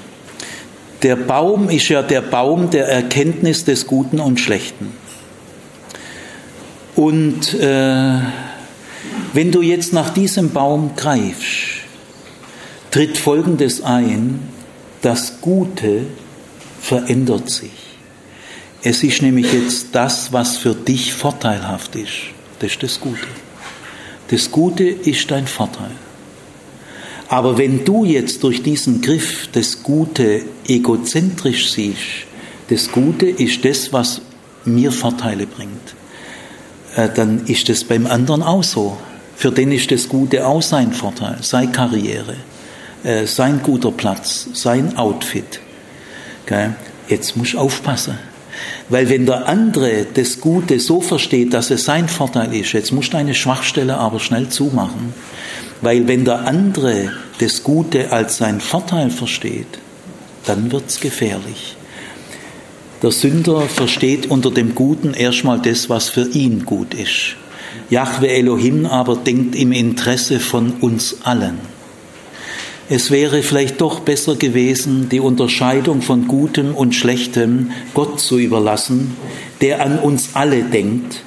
[1.02, 4.92] Der Baum ist ja der Baum der Erkenntnis des Guten und Schlechten.
[6.94, 8.18] Und äh,
[9.32, 11.82] wenn du jetzt nach diesem Baum greifst,
[12.90, 14.40] tritt Folgendes ein,
[15.00, 16.06] das Gute
[16.80, 17.91] verändert sich.
[18.84, 22.32] Es ist nämlich jetzt das, was für dich vorteilhaft ist.
[22.58, 23.28] Das ist das Gute.
[24.28, 25.92] Das Gute ist dein Vorteil.
[27.28, 32.26] Aber wenn du jetzt durch diesen Griff das Gute egozentrisch siehst,
[32.70, 34.20] das Gute ist das, was
[34.64, 35.94] mir Vorteile bringt,
[36.96, 38.98] äh, dann ist es beim anderen auch so.
[39.36, 42.36] Für den ist das Gute auch sein Vorteil, seine Karriere,
[43.04, 45.60] äh, sein guter Platz, sein Outfit.
[47.08, 48.31] Jetzt musst du aufpassen.
[48.88, 53.12] Weil wenn der andere das Gute so versteht, dass es sein Vorteil ist, jetzt musst
[53.12, 55.14] du eine Schwachstelle aber schnell zumachen.
[55.80, 59.78] Weil wenn der andere das Gute als sein Vorteil versteht,
[60.46, 61.76] dann wird es gefährlich.
[63.02, 67.36] Der Sünder versteht unter dem Guten erstmal das, was für ihn gut ist.
[67.90, 71.71] Jahwe Elohim aber denkt im Interesse von uns allen.
[72.94, 79.16] Es wäre vielleicht doch besser gewesen, die Unterscheidung von Gutem und Schlechtem Gott zu überlassen,
[79.62, 81.22] der an uns alle denkt,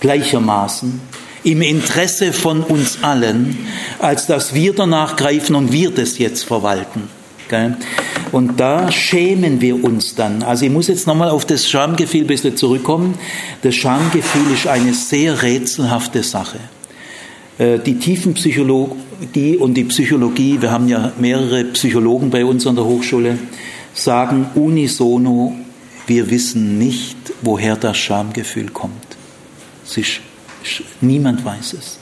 [0.00, 1.00] gleichermaßen,
[1.42, 3.56] im Interesse von uns allen,
[3.98, 7.04] als dass wir danach greifen und wir das jetzt verwalten.
[8.30, 10.42] Und da schämen wir uns dann.
[10.42, 13.14] Also ich muss jetzt nochmal auf das Schamgefühl ein bisschen zurückkommen.
[13.62, 16.58] Das Schamgefühl ist eine sehr rätselhafte Sache.
[17.58, 22.84] Äh, die Tiefenpsychologie und die Psychologie, wir haben ja mehrere Psychologen bei uns an der
[22.84, 23.38] Hochschule,
[23.94, 25.56] sagen unisono,
[26.06, 29.16] wir wissen nicht, woher das Schamgefühl kommt.
[31.00, 31.98] Niemand weiß es.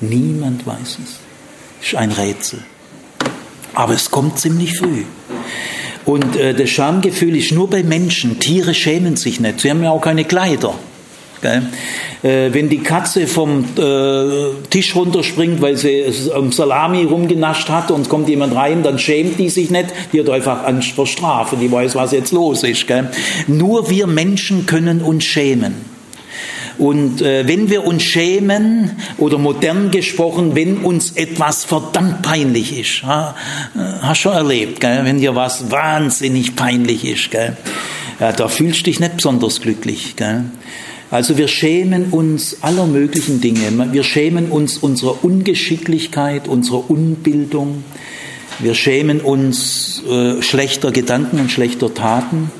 [0.00, 1.18] Niemand weiß es.
[1.80, 2.60] Es ist ein Rätsel.
[3.74, 5.04] Aber es kommt ziemlich früh.
[6.04, 8.38] Und äh, das Schamgefühl ist nur bei Menschen.
[8.38, 9.60] Tiere schämen sich nicht.
[9.60, 10.74] Sie haben ja auch keine Kleider.
[12.22, 18.08] Äh, wenn die Katze vom äh, Tisch runterspringt, weil sie am Salami rumgenascht hat und
[18.08, 19.86] kommt jemand rein, dann schämt die sich nicht.
[20.12, 21.56] Die hat einfach Angst vor Strafe.
[21.56, 22.86] Die weiß, was jetzt los ist.
[22.86, 23.10] Gell?
[23.46, 25.96] Nur wir Menschen können uns schämen.
[26.78, 33.02] Und äh, wenn wir uns schämen, oder modern gesprochen, wenn uns etwas verdammt peinlich ist,
[33.02, 33.34] ha,
[33.74, 35.00] äh, hast schon erlebt, gell?
[35.04, 37.56] wenn dir was wahnsinnig peinlich ist, gell?
[38.20, 40.16] Ja, da fühlst du dich nicht besonders glücklich.
[40.16, 40.44] Gell?
[41.10, 43.92] Also wir schämen uns aller möglichen Dinge.
[43.92, 47.84] Wir schämen uns unserer Ungeschicklichkeit, unserer Unbildung.
[48.58, 52.50] Wir schämen uns äh, schlechter Gedanken und schlechter Taten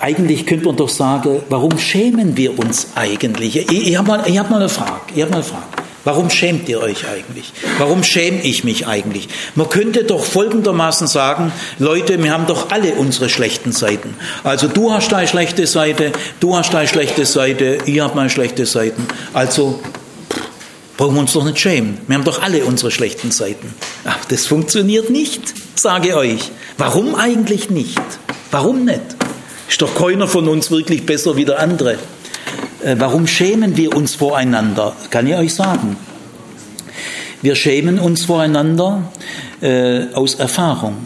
[0.00, 3.56] eigentlich könnte man doch sagen, warum schämen wir uns eigentlich?
[3.56, 5.02] Ich, ich habe mal, hab mal eine Frage.
[5.14, 5.79] Ich hab mal eine Frage.
[6.04, 7.52] Warum schämt ihr euch eigentlich?
[7.78, 9.28] Warum schäme ich mich eigentlich?
[9.54, 14.14] Man könnte doch folgendermaßen sagen, Leute, wir haben doch alle unsere schlechten Seiten.
[14.42, 18.64] Also du hast deine schlechte Seite, du hast deine schlechte Seite, ich habe meine schlechte
[18.64, 19.06] Seiten.
[19.34, 19.80] Also
[20.96, 21.98] brauchen wir uns doch nicht schämen.
[22.06, 23.74] Wir haben doch alle unsere schlechten Seiten.
[24.04, 25.42] Ach, das funktioniert nicht,
[25.74, 26.50] sage euch.
[26.78, 28.00] Warum eigentlich nicht?
[28.50, 29.00] Warum nicht?
[29.68, 31.98] Ist doch keiner von uns wirklich besser wie der andere.
[32.82, 34.94] Äh, warum schämen wir uns voreinander?
[35.10, 35.96] Kann ich euch sagen.
[37.42, 39.10] Wir schämen uns voreinander
[39.60, 40.96] äh, aus Erfahrung.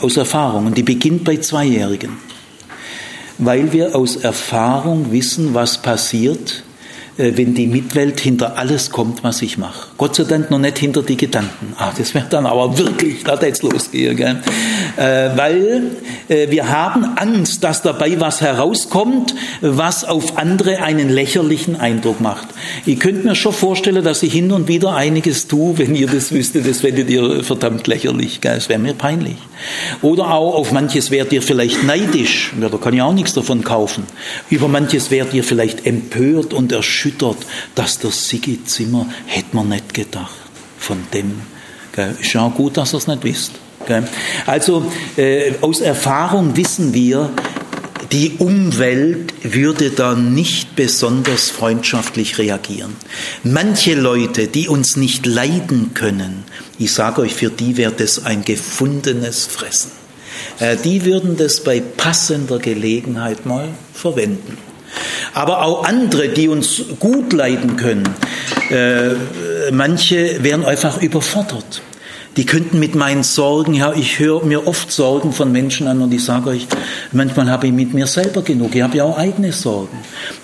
[0.00, 0.66] Aus Erfahrung.
[0.66, 2.16] Und die beginnt bei Zweijährigen.
[3.38, 6.62] Weil wir aus Erfahrung wissen, was passiert,
[7.16, 9.88] äh, wenn die Mitwelt hinter alles kommt, was ich mache.
[9.96, 11.74] Gott sei Dank noch nicht hinter die Gedanken.
[11.78, 14.40] Ah, das wäre dann aber wirklich, da jetzt losgehen, gell?
[14.96, 15.82] Äh, weil
[16.28, 22.48] äh, wir haben Angst, dass dabei was herauskommt, was auf andere einen lächerlichen Eindruck macht.
[22.86, 26.32] Ich könnte mir schon vorstellen, dass ich hin und wieder einiges tue, wenn ihr das
[26.32, 28.56] wüsstet, das fändet ihr verdammt lächerlich, gell?
[28.56, 29.36] Es wäre mir peinlich.
[30.02, 33.62] Oder auch auf manches werdet ihr vielleicht neidisch, ja, da kann ich auch nichts davon
[33.62, 34.04] kaufen.
[34.50, 37.38] Über manches werdet ihr vielleicht empört und erschüttert,
[37.76, 40.34] dass der Sigi Zimmer, hätte man nicht gedacht,
[40.78, 41.42] von dem.
[42.36, 43.52] Auch gut, dass ihr es nicht wisst.
[44.46, 47.30] Also äh, aus Erfahrung wissen wir,
[48.12, 52.94] die Umwelt würde da nicht besonders freundschaftlich reagieren.
[53.42, 56.44] Manche Leute, die uns nicht leiden können,
[56.78, 59.90] ich sage euch, für die wäre das ein gefundenes Fressen.
[60.58, 64.58] Äh, die würden das bei passender Gelegenheit mal verwenden
[65.32, 68.08] aber auch andere, die uns gut leiden können.
[68.70, 69.14] Äh,
[69.72, 71.82] manche werden einfach überfordert.
[72.36, 76.12] Die könnten mit meinen Sorgen, ja, ich höre mir oft Sorgen von Menschen an und
[76.12, 76.66] ich sage euch,
[77.12, 78.74] manchmal habe ich mit mir selber genug.
[78.74, 79.96] Ich habe ja auch eigene Sorgen.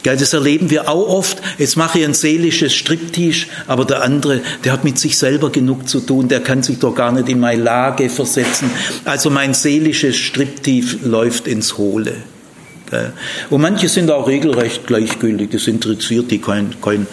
[0.05, 1.39] Das erleben wir auch oft.
[1.59, 5.89] Jetzt mache ich ein seelisches Striptease, aber der andere, der hat mit sich selber genug
[5.89, 8.71] zu tun, der kann sich doch gar nicht in meine Lage versetzen.
[9.05, 12.15] Also mein seelisches Striptease läuft ins Hohle.
[13.51, 17.07] Und manche sind auch regelrecht gleichgültig, das interessiert die kein, kein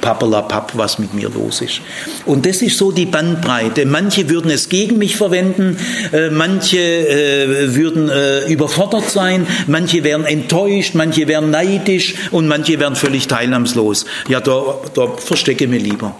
[0.00, 1.80] Pappelapapp, was mit mir los ist.
[2.26, 3.86] Und das ist so die Bandbreite.
[3.86, 5.78] Manche würden es gegen mich verwenden,
[6.12, 12.78] äh, manche äh, würden äh, überfordert sein, manche wären enttäuscht, manche wären neidisch und manche
[12.78, 14.04] wären völlig teilnahmslos.
[14.28, 16.14] Ja, da, da verstecke ich mich lieber.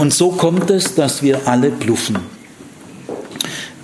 [0.00, 2.18] Und so kommt es, dass wir alle bluffen.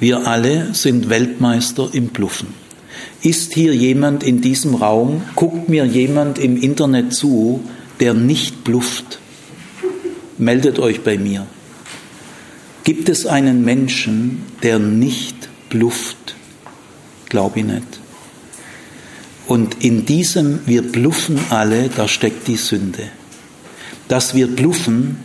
[0.01, 2.68] Wir alle sind Weltmeister im Bluffen.
[3.23, 7.63] Ist hier jemand in diesem Raum, guckt mir jemand im Internet zu,
[8.01, 9.19] der nicht blufft?
[10.39, 11.47] Meldet euch bei mir.
[12.85, 16.37] Gibt es einen Menschen, der nicht blufft?
[17.29, 18.01] Glaube ich nicht.
[19.47, 23.09] Und in diesem wir bluffen alle, da steckt die Sünde.
[24.07, 25.17] Dass wir bluffen,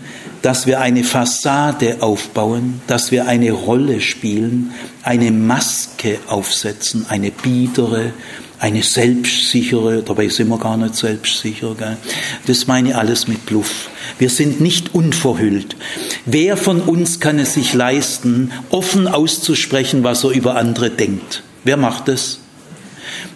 [0.43, 4.71] dass wir eine Fassade aufbauen, dass wir eine Rolle spielen,
[5.01, 8.11] eine Maske aufsetzen, eine biedere,
[8.59, 11.75] eine selbstsichere, dabei sind wir gar nicht selbstsicher.
[11.75, 11.97] Gell?
[12.45, 13.89] Das meine ich alles mit Bluff.
[14.19, 15.77] Wir sind nicht unverhüllt.
[16.25, 21.41] Wer von uns kann es sich leisten, offen auszusprechen, was er über andere denkt?
[21.63, 22.39] Wer macht es?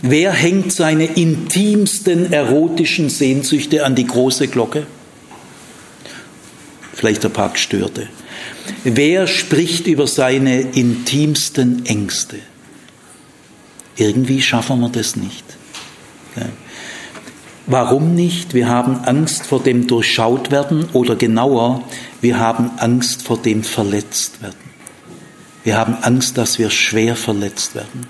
[0.02, 4.88] Wer hängt seine intimsten erotischen Sehnsüchte an die große Glocke?
[6.98, 8.08] Vielleicht ein paar Gestörte.
[8.84, 12.38] Wer spricht über seine intimsten Ängste?
[13.96, 15.44] Irgendwie schaffen wir das nicht.
[17.66, 18.54] Warum nicht?
[18.54, 21.84] Wir haben Angst vor dem durchschaut werden oder genauer,
[22.22, 24.56] wir haben Angst vor dem verletzt werden.
[25.64, 28.08] Wir haben Angst, dass wir schwer verletzt werden.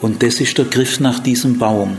[0.00, 1.96] Und das ist der Griff nach diesem Baum.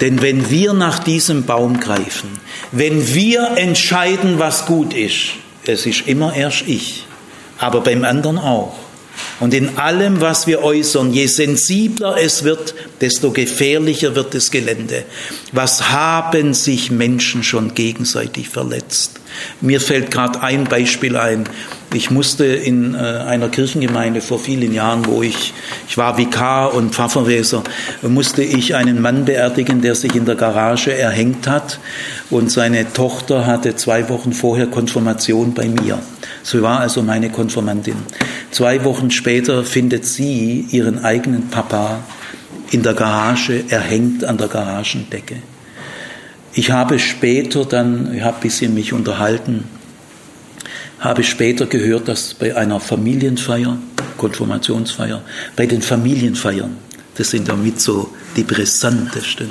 [0.00, 2.30] Denn wenn wir nach diesem Baum greifen,
[2.72, 5.34] wenn wir entscheiden, was gut ist,
[5.68, 7.04] es ist immer erst ich,
[7.58, 8.74] aber beim anderen auch.
[9.40, 15.04] Und in allem, was wir äußern, je sensibler es wird, desto gefährlicher wird das Gelände.
[15.52, 19.20] Was haben sich Menschen schon gegenseitig verletzt?
[19.60, 21.48] Mir fällt gerade ein Beispiel ein.
[21.94, 25.54] Ich musste in äh, einer Kirchengemeinde vor vielen Jahren, wo ich,
[25.88, 27.62] ich war Vikar und Pfafferweser,
[28.02, 31.78] musste ich einen Mann beerdigen, der sich in der Garage erhängt hat
[32.28, 36.00] und seine Tochter hatte zwei Wochen vorher Konfirmation bei mir.
[36.42, 37.96] So war also meine Konfirmandin.
[38.50, 42.00] Zwei Wochen später findet sie ihren eigenen Papa
[42.70, 45.36] in der Garage erhängt an der Garagendecke.
[46.52, 49.64] Ich habe später dann, ich habe ein bisschen mich unterhalten,
[50.98, 53.78] habe später gehört, dass bei einer Familienfeier,
[54.16, 55.22] Konfirmationsfeier,
[55.54, 56.76] bei den Familienfeiern,
[57.16, 59.48] das sind ja mit so die brissantesten,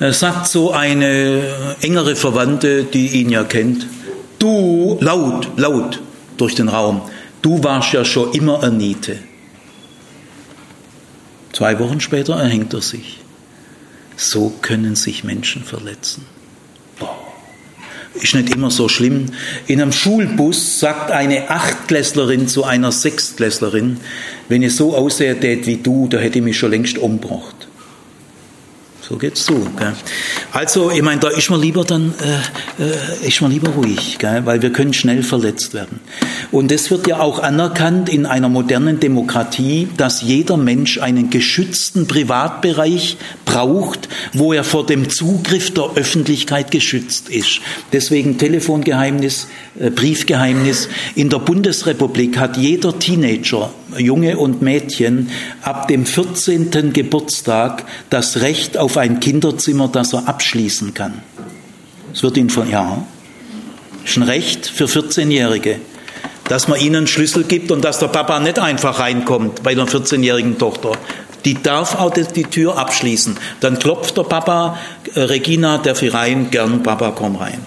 [0.00, 1.42] äh, sagt so eine
[1.80, 3.86] engere Verwandte, die ihn ja kennt,
[4.38, 6.00] du, laut, laut
[6.36, 7.02] durch den Raum,
[7.42, 9.18] du warst ja schon immer eine.
[11.52, 13.18] Zwei Wochen später erhängt er sich.
[14.16, 16.24] So können sich Menschen verletzen.
[18.20, 19.26] Ist nicht immer so schlimm.
[19.66, 23.98] In einem Schulbus sagt eine Achtklässlerin zu einer Sechstklässlerin,
[24.48, 27.69] wenn ich so aussehe wie du, da hätte ich mich schon längst umgebracht.
[29.10, 29.66] So geht's zu.
[29.76, 29.92] Gell?
[30.52, 32.14] Also, ich meine, da ist man lieber dann,
[32.78, 34.46] äh, äh, ist man lieber ruhig, gell?
[34.46, 35.98] weil wir können schnell verletzt werden.
[36.52, 42.06] Und es wird ja auch anerkannt in einer modernen Demokratie, dass jeder Mensch einen geschützten
[42.06, 47.62] Privatbereich braucht, wo er vor dem Zugriff der Öffentlichkeit geschützt ist.
[47.92, 49.48] Deswegen Telefongeheimnis,
[49.80, 50.88] äh, Briefgeheimnis.
[51.16, 55.30] In der Bundesrepublik hat jeder Teenager Junge und Mädchen
[55.62, 56.92] ab dem 14.
[56.92, 61.22] Geburtstag das Recht auf ein Kinderzimmer, das er abschließen kann.
[62.12, 63.04] Es wird ihnen von, ja,
[64.04, 65.76] ist ein Recht für 14-Jährige,
[66.44, 69.86] dass man ihnen einen Schlüssel gibt und dass der Papa nicht einfach reinkommt bei der
[69.86, 70.92] 14-jährigen Tochter,
[71.44, 73.36] die darf auch die Tür abschließen.
[73.60, 74.78] Dann klopft der Papa,
[75.14, 76.50] äh, Regina, darf ich rein?
[76.50, 77.58] Gern, Papa, komm rein.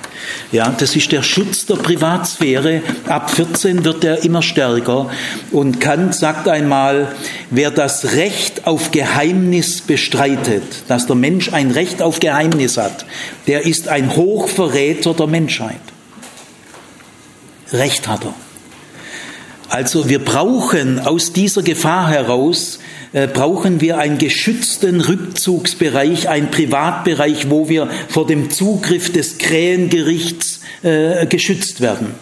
[0.52, 2.82] Ja, das ist der Schutz der Privatsphäre.
[3.08, 5.10] Ab 14 wird er immer stärker.
[5.52, 7.14] Und Kant sagt einmal,
[7.50, 13.06] wer das Recht auf Geheimnis bestreitet, dass der Mensch ein Recht auf Geheimnis hat,
[13.48, 15.82] der ist ein Hochverräter der Menschheit.
[17.72, 18.34] Recht hat er.
[19.70, 22.78] Also wir brauchen aus dieser Gefahr heraus
[23.14, 30.62] äh, brauchen wir einen geschützten Rückzugsbereich, einen Privatbereich, wo wir vor dem Zugriff des Krähengerichts
[30.82, 32.16] äh, geschützt werden.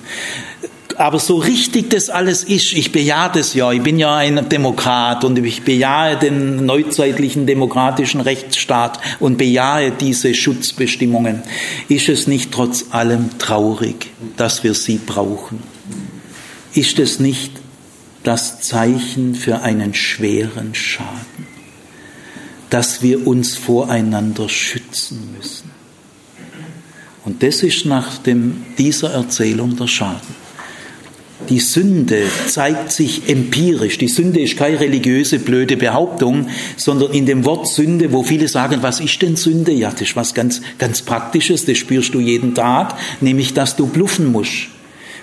[0.97, 5.23] aber so richtig das alles ist, ich bejahe das ja, ich bin ja ein Demokrat
[5.23, 11.41] und ich bejahe den neuzeitlichen demokratischen Rechtsstaat und bejahe diese Schutzbestimmungen,
[11.87, 15.59] ist es nicht trotz allem traurig, dass wir sie brauchen?
[16.73, 17.60] Ist es nicht
[18.23, 21.47] das Zeichen für einen schweren Schaden,
[22.69, 25.71] dass wir uns voreinander schützen müssen?
[27.23, 30.41] Und das ist nach dem, dieser Erzählung der Schaden.
[31.49, 33.97] Die Sünde zeigt sich empirisch.
[33.97, 36.47] Die Sünde ist keine religiöse blöde Behauptung,
[36.77, 39.71] sondern in dem Wort Sünde, wo viele sagen, was ist denn Sünde?
[39.71, 43.87] Ja, das ist was ganz, ganz Praktisches, das spürst du jeden Tag, nämlich, dass du
[43.87, 44.67] bluffen musst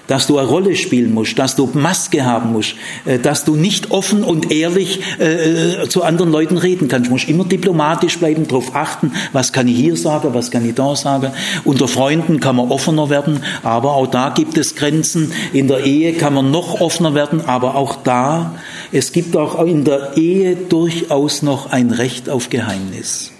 [0.09, 3.93] dass du eine Rolle spielen musst, dass du Maske haben musst, äh, dass du nicht
[3.93, 7.07] offen und ehrlich äh, äh, zu anderen Leuten reden kannst.
[7.07, 10.75] Du musst immer diplomatisch bleiben, darauf achten, was kann ich hier sagen, was kann ich
[10.75, 11.31] da sagen.
[11.65, 15.33] Unter Freunden kann man offener werden, aber auch da gibt es Grenzen.
[15.53, 18.57] In der Ehe kann man noch offener werden, aber auch da,
[18.91, 23.33] es gibt auch in der Ehe durchaus noch ein Recht auf Geheimnis.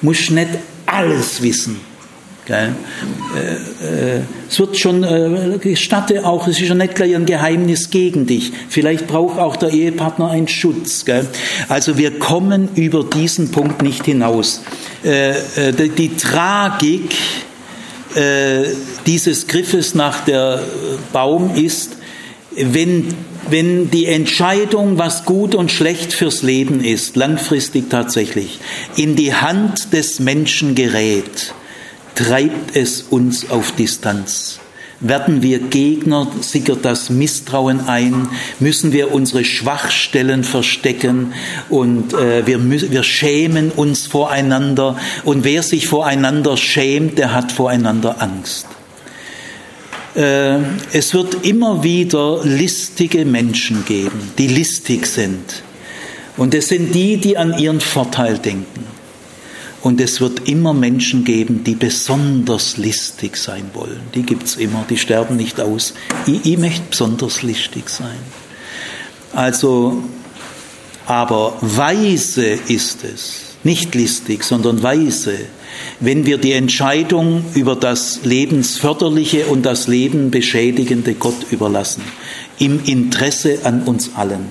[0.00, 0.50] Muss nicht
[0.86, 1.80] alles wissen.
[2.46, 2.74] Gell?
[3.34, 7.90] Äh, äh, es wird schon, äh, gestatte auch, es ist ja nicht gleich ein Geheimnis
[7.90, 8.52] gegen dich.
[8.68, 11.04] Vielleicht braucht auch der Ehepartner einen Schutz.
[11.04, 11.26] Gell?
[11.68, 14.62] Also wir kommen über diesen Punkt nicht hinaus.
[15.04, 17.16] Äh, äh die, die, Tragik
[18.14, 18.62] äh,
[19.06, 20.62] dieses Griffes nach der
[21.12, 21.96] Baum ist,
[22.56, 23.08] wenn,
[23.50, 28.60] wenn die Entscheidung, was gut und schlecht fürs Leben ist, langfristig tatsächlich,
[28.94, 31.52] in die Hand des Menschen gerät,
[32.16, 34.58] treibt es uns auf Distanz.
[34.98, 38.28] Werden wir Gegner, sickert das Misstrauen ein,
[38.60, 41.34] müssen wir unsere Schwachstellen verstecken
[41.68, 42.58] und äh, wir,
[42.90, 48.66] wir schämen uns voreinander und wer sich voreinander schämt, der hat voreinander Angst.
[50.14, 50.60] Äh,
[50.92, 55.62] es wird immer wieder listige Menschen geben, die listig sind.
[56.38, 58.95] Und es sind die, die an ihren Vorteil denken.
[59.82, 64.00] Und es wird immer Menschen geben, die besonders listig sein wollen.
[64.14, 65.94] Die gibt es immer, die sterben nicht aus.
[66.26, 68.18] Ich, ich möchte besonders listig sein.
[69.32, 70.02] Also,
[71.06, 75.38] aber weise ist es, nicht listig, sondern weise,
[76.00, 82.02] wenn wir die Entscheidung über das Lebensförderliche und das Leben beschädigende Gott überlassen,
[82.58, 84.46] im Interesse an uns allen.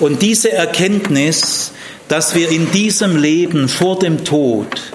[0.00, 1.72] Und diese Erkenntnis
[2.08, 4.92] dass wir in diesem Leben vor dem Tod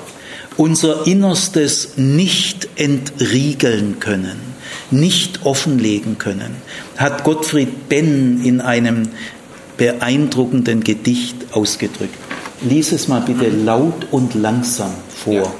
[0.57, 4.39] unser Innerstes nicht entriegeln können,
[4.91, 6.55] nicht offenlegen können,
[6.97, 9.09] hat Gottfried Benn in einem
[9.77, 12.15] beeindruckenden Gedicht ausgedrückt.
[12.61, 15.53] Lies es mal bitte laut und langsam vor.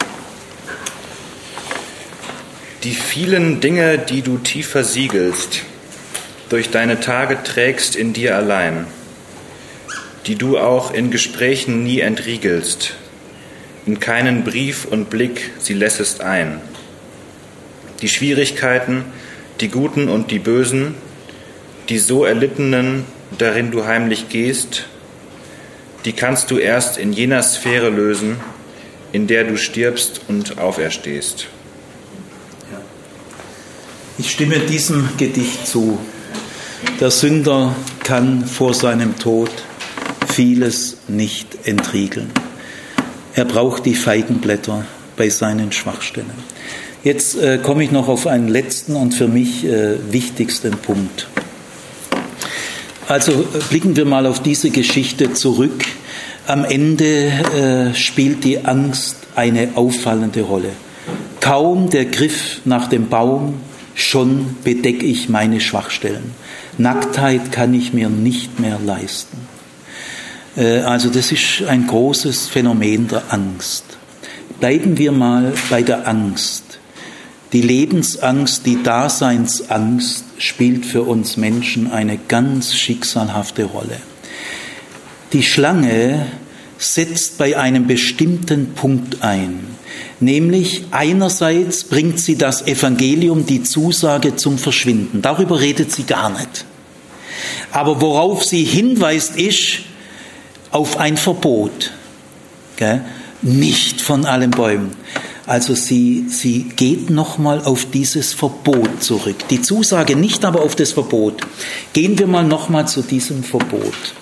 [2.84, 5.62] Die vielen Dinge, die du tief versiegelst,
[6.50, 8.86] durch deine Tage trägst in dir allein
[10.28, 12.94] die du auch in Gesprächen nie entriegelst,
[13.86, 16.62] in keinen Brief und Blick sie lässest ein.
[18.02, 19.06] Die Schwierigkeiten,
[19.60, 20.96] die Guten und die Bösen,
[21.90, 23.06] die so erlittenen,
[23.38, 24.86] darin du heimlich gehst,
[26.06, 28.38] die kannst du erst in jener Sphäre lösen,
[29.12, 31.48] in der du stirbst und auferstehst.
[34.18, 36.00] Ich stimme diesem Gedicht zu.
[37.00, 39.50] Der Sünder kann vor seinem Tod
[40.32, 42.32] vieles nicht entriegeln.
[43.34, 44.86] Er braucht die Feigenblätter
[45.18, 46.32] bei seinen Schwachstellen.
[47.04, 51.28] Jetzt äh, komme ich noch auf einen letzten und für mich äh, wichtigsten Punkt.
[53.08, 55.84] Also äh, blicken wir mal auf diese Geschichte zurück.
[56.48, 60.72] Am Ende äh, spielt die Angst eine auffallende Rolle.
[61.40, 63.56] Kaum der Griff nach dem Baum,
[63.96, 66.32] schon bedecke ich meine Schwachstellen.
[66.78, 69.51] Nacktheit kann ich mir nicht mehr leisten.
[70.56, 73.86] Äh, also das ist ein großes Phänomen der Angst.
[74.60, 76.80] Bleiben wir mal bei der Angst.
[77.54, 83.98] Die Lebensangst, die Daseinsangst spielt für uns Menschen eine ganz schicksalhafte Rolle.
[85.34, 86.28] Die Schlange
[86.78, 89.60] setzt bei einem bestimmten Punkt ein.
[90.20, 95.22] Nämlich einerseits bringt sie das Evangelium, die Zusage zum Verschwinden.
[95.22, 96.66] Darüber redet sie gar nicht.
[97.72, 99.80] Aber worauf sie hinweist, ist,
[100.72, 101.92] auf ein Verbot.
[102.78, 103.02] Gell?
[103.42, 104.92] Nicht von allen Bäumen.
[105.48, 109.48] Also sie, sie geht nochmal auf dieses Verbot zurück.
[109.50, 111.42] Die Zusage nicht, aber auf das Verbot.
[111.94, 114.14] Gehen wir mal nochmal zu diesem Verbot.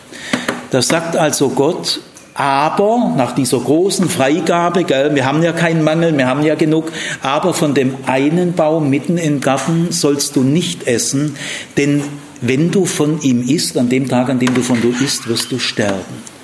[0.72, 2.00] Da sagt also Gott,
[2.34, 6.92] aber nach dieser großen Freigabe, gell, wir haben ja keinen Mangel, wir haben ja genug,
[7.22, 11.36] aber von dem einen Baum mitten im Garten sollst du nicht essen,
[11.76, 12.02] denn
[12.42, 15.52] wenn du von ihm isst, an dem Tag, an dem du von ihm isst, wirst
[15.52, 16.39] du sterben.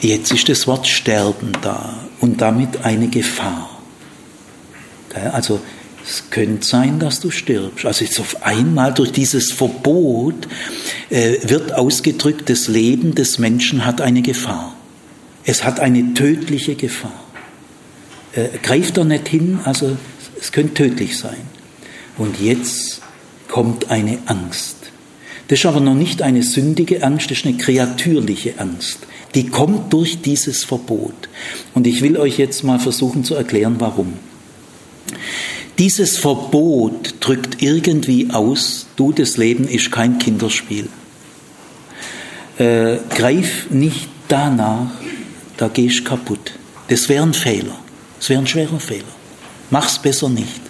[0.00, 3.78] Jetzt ist das Wort Sterben da und damit eine Gefahr.
[5.32, 5.60] Also
[6.04, 7.84] es könnte sein, dass du stirbst.
[7.84, 10.48] Also jetzt auf einmal durch dieses Verbot
[11.10, 14.74] äh, wird ausgedrückt, das Leben des Menschen hat eine Gefahr.
[15.44, 17.24] Es hat eine tödliche Gefahr.
[18.32, 19.96] Äh, greift er nicht hin, also
[20.40, 21.40] es könnte tödlich sein.
[22.16, 23.02] Und jetzt
[23.48, 24.76] kommt eine Angst.
[25.48, 29.00] Das ist aber noch nicht eine sündige Angst, das ist eine kreatürliche Angst.
[29.34, 31.28] Die kommt durch dieses Verbot.
[31.74, 34.14] Und ich will euch jetzt mal versuchen zu erklären, warum.
[35.78, 40.88] Dieses Verbot drückt irgendwie aus, du, das Leben ist kein Kinderspiel.
[42.58, 44.90] Äh, greif nicht danach,
[45.56, 46.52] da gehst kaputt.
[46.88, 47.78] Das wäre ein Fehler.
[48.18, 49.04] Das wäre ein schwerer Fehler.
[49.70, 50.60] Mach's besser nicht.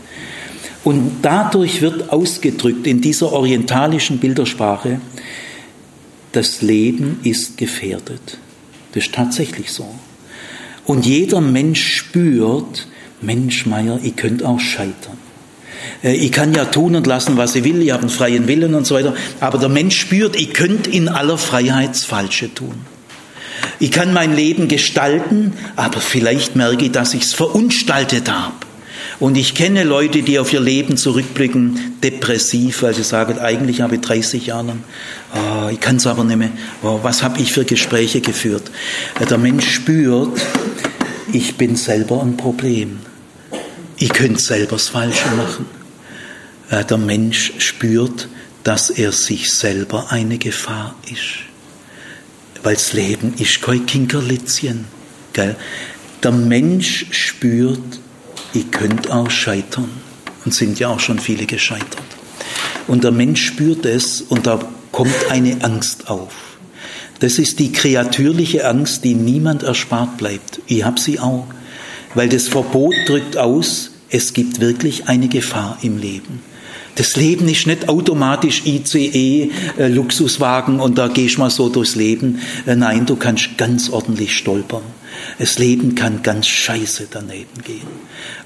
[0.84, 5.00] Und dadurch wird ausgedrückt in dieser orientalischen Bildersprache,
[6.32, 8.38] das Leben ist gefährdet.
[8.98, 9.94] Das ist tatsächlich so.
[10.84, 12.88] Und jeder Mensch spürt,
[13.20, 15.18] Mensch, Meier, ich könnte auch scheitern.
[16.02, 18.74] Äh, ich kann ja tun und lassen, was ich will, ich habe einen freien Willen
[18.74, 19.14] und so weiter.
[19.38, 22.74] Aber der Mensch spürt, ich könnte in aller Freiheit das Falsche tun.
[23.78, 28.54] Ich kann mein Leben gestalten, aber vielleicht merke ich, dass ich es verunstaltet habe.
[29.20, 33.96] Und ich kenne Leute, die auf ihr Leben zurückblicken, depressiv, weil sie sagen, eigentlich habe
[33.96, 34.76] ich 30 Jahre
[35.34, 36.50] oh, ich kann es aber nicht mehr,
[36.82, 38.70] oh, was habe ich für Gespräche geführt.
[39.18, 40.40] Äh, der Mensch spürt,
[41.32, 43.00] ich bin selber ein Problem.
[43.96, 45.66] Ich könnte selber das Falsche machen.
[46.70, 48.28] Äh, der Mensch spürt,
[48.62, 51.40] dass er sich selber eine Gefahr ist.
[52.62, 54.84] Weil das Leben ist kein Kinkerlitzchen.
[55.36, 58.00] Der Mensch spürt,
[58.52, 59.90] ich könnte auch scheitern.
[60.44, 62.02] Und sind ja auch schon viele gescheitert.
[62.86, 64.60] Und der Mensch spürt es und da
[64.92, 66.32] kommt eine Angst auf.
[67.20, 70.60] Das ist die kreatürliche Angst, die niemand erspart bleibt.
[70.66, 71.46] Ich habe sie auch.
[72.14, 76.40] Weil das Verbot drückt aus, es gibt wirklich eine Gefahr im Leben.
[76.98, 81.94] Das Leben ist nicht automatisch ICE, äh, Luxuswagen und da gehst du mal so durchs
[81.94, 82.40] Leben.
[82.66, 84.82] Äh, nein, du kannst ganz ordentlich stolpern.
[85.38, 87.86] Das Leben kann ganz scheiße daneben gehen.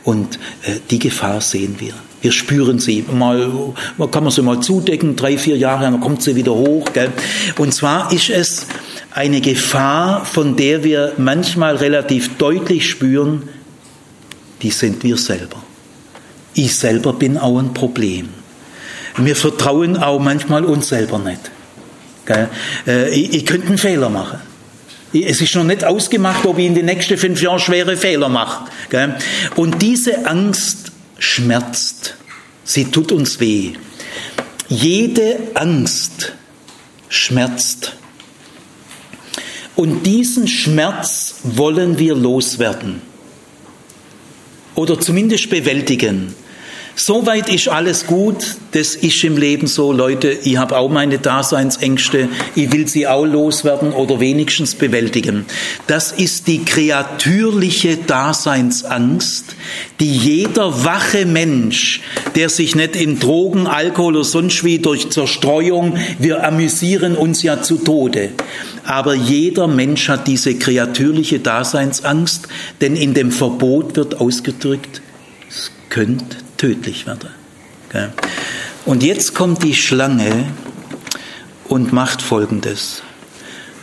[0.04, 1.94] Und äh, die Gefahr sehen wir.
[2.20, 3.02] Wir spüren sie.
[3.10, 3.72] Mal
[4.10, 6.92] kann man sie mal zudecken, drei, vier Jahre, dann kommt sie wieder hoch.
[6.92, 7.10] Gell?
[7.56, 8.66] Und zwar ist es
[9.12, 13.48] eine Gefahr, von der wir manchmal relativ deutlich spüren,
[14.60, 15.62] die sind wir selber.
[16.52, 18.41] Ich selber bin auch ein Problem.
[19.16, 21.50] Wir vertrauen auch manchmal uns selber nicht.
[22.86, 24.40] Äh, ich, ich könnte einen Fehler machen.
[25.12, 28.64] Es ist noch nicht ausgemacht, ob ich in den nächsten fünf Jahren schwere Fehler mache.
[29.56, 32.16] Und diese Angst schmerzt.
[32.64, 33.74] Sie tut uns weh.
[34.68, 36.32] Jede Angst
[37.10, 37.92] schmerzt.
[39.76, 43.02] Und diesen Schmerz wollen wir loswerden.
[44.74, 46.34] Oder zumindest bewältigen.
[46.94, 52.28] Soweit ist alles gut, das ist im Leben so, Leute, ich habe auch meine Daseinsängste,
[52.54, 55.46] ich will sie auch loswerden oder wenigstens bewältigen.
[55.86, 59.56] Das ist die kreatürliche Daseinsangst,
[60.00, 62.02] die jeder wache Mensch,
[62.34, 67.62] der sich nicht in Drogen, Alkohol oder sonst wie durch Zerstreuung, wir amüsieren uns ja
[67.62, 68.32] zu Tode.
[68.84, 72.48] Aber jeder Mensch hat diese kreatürliche Daseinsangst,
[72.82, 75.00] denn in dem Verbot wird ausgedrückt,
[75.48, 77.30] es könnte tödlich werden.
[78.84, 80.46] Und jetzt kommt die Schlange
[81.68, 83.02] und macht Folgendes.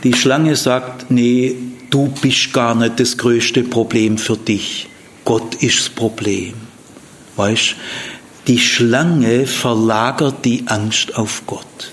[0.04, 1.56] Die Schlange sagt, nee,
[1.90, 4.88] du bist gar nicht das größte Problem für dich.
[5.26, 6.54] Gott ist das Problem.
[7.36, 7.76] Weißt,
[8.48, 11.92] die Schlange verlagert die Angst auf Gott.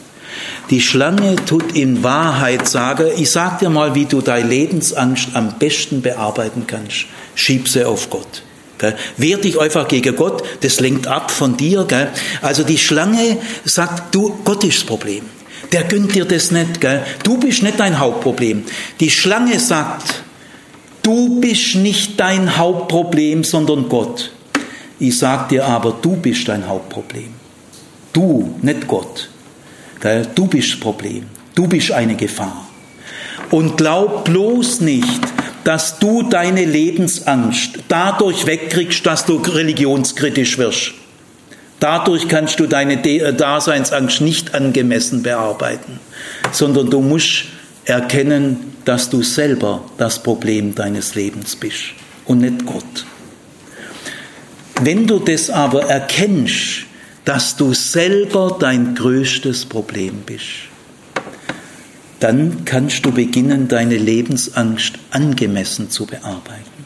[0.70, 5.58] Die Schlange tut in Wahrheit sagen, ich sag dir mal, wie du deine Lebensangst am
[5.58, 7.06] besten bearbeiten kannst.
[7.34, 8.42] Schieb sie auf Gott.
[9.16, 11.84] Wehr dich einfach gegen Gott, das lenkt ab von dir.
[11.84, 12.08] Gell?
[12.42, 15.24] Also die Schlange sagt, du, Gott ist das Problem.
[15.72, 16.80] Der gönnt dir das nicht.
[16.80, 17.02] Gell?
[17.22, 18.64] Du bist nicht dein Hauptproblem.
[19.00, 20.22] Die Schlange sagt,
[21.02, 24.32] du bist nicht dein Hauptproblem, sondern Gott.
[24.98, 27.28] Ich sag dir aber, du bist dein Hauptproblem.
[28.12, 29.28] Du, nicht Gott.
[30.00, 30.26] Gell?
[30.34, 31.26] Du bist das Problem.
[31.54, 32.66] Du bist eine Gefahr.
[33.50, 35.20] Und glaub bloß nicht,
[35.66, 40.92] dass du deine Lebensangst dadurch wegkriegst, dass du religionskritisch wirst.
[41.80, 45.98] Dadurch kannst du deine äh, Daseinsangst nicht angemessen bearbeiten,
[46.52, 47.46] sondern du musst
[47.84, 51.82] erkennen, dass du selber das Problem deines Lebens bist
[52.26, 53.04] und nicht Gott.
[54.82, 56.84] Wenn du das aber erkennst,
[57.24, 60.68] dass du selber dein größtes Problem bist,
[62.20, 66.76] dann kannst du beginnen, deine Lebensangst angemessen zu bearbeiten.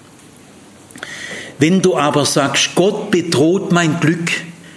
[1.59, 4.31] Wenn du aber sagst, Gott bedroht mein Glück,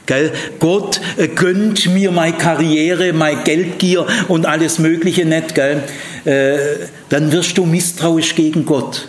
[0.06, 0.34] Gell?
[0.60, 5.56] Gott äh, gönnt mir meine Karriere, meine Geldgier und alles Mögliche nicht.
[5.56, 5.84] Gell?
[6.26, 9.08] Äh, dann wirst du misstrauisch gegen Gott.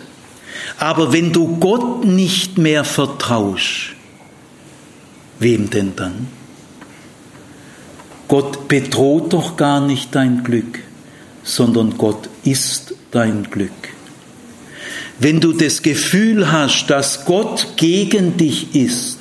[0.77, 3.93] Aber wenn du Gott nicht mehr vertraust,
[5.39, 6.27] wem denn dann?
[8.27, 10.79] Gott bedroht doch gar nicht dein Glück,
[11.45, 13.71] sondern Gott ist dein Glück.
[15.19, 19.19] Wenn du das Gefühl hast, dass Gott gegen dich ist,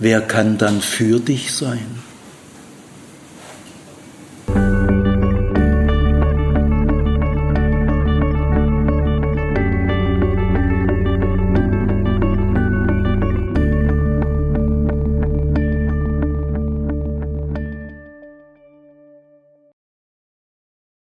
[0.00, 2.07] wer kann dann für dich sein?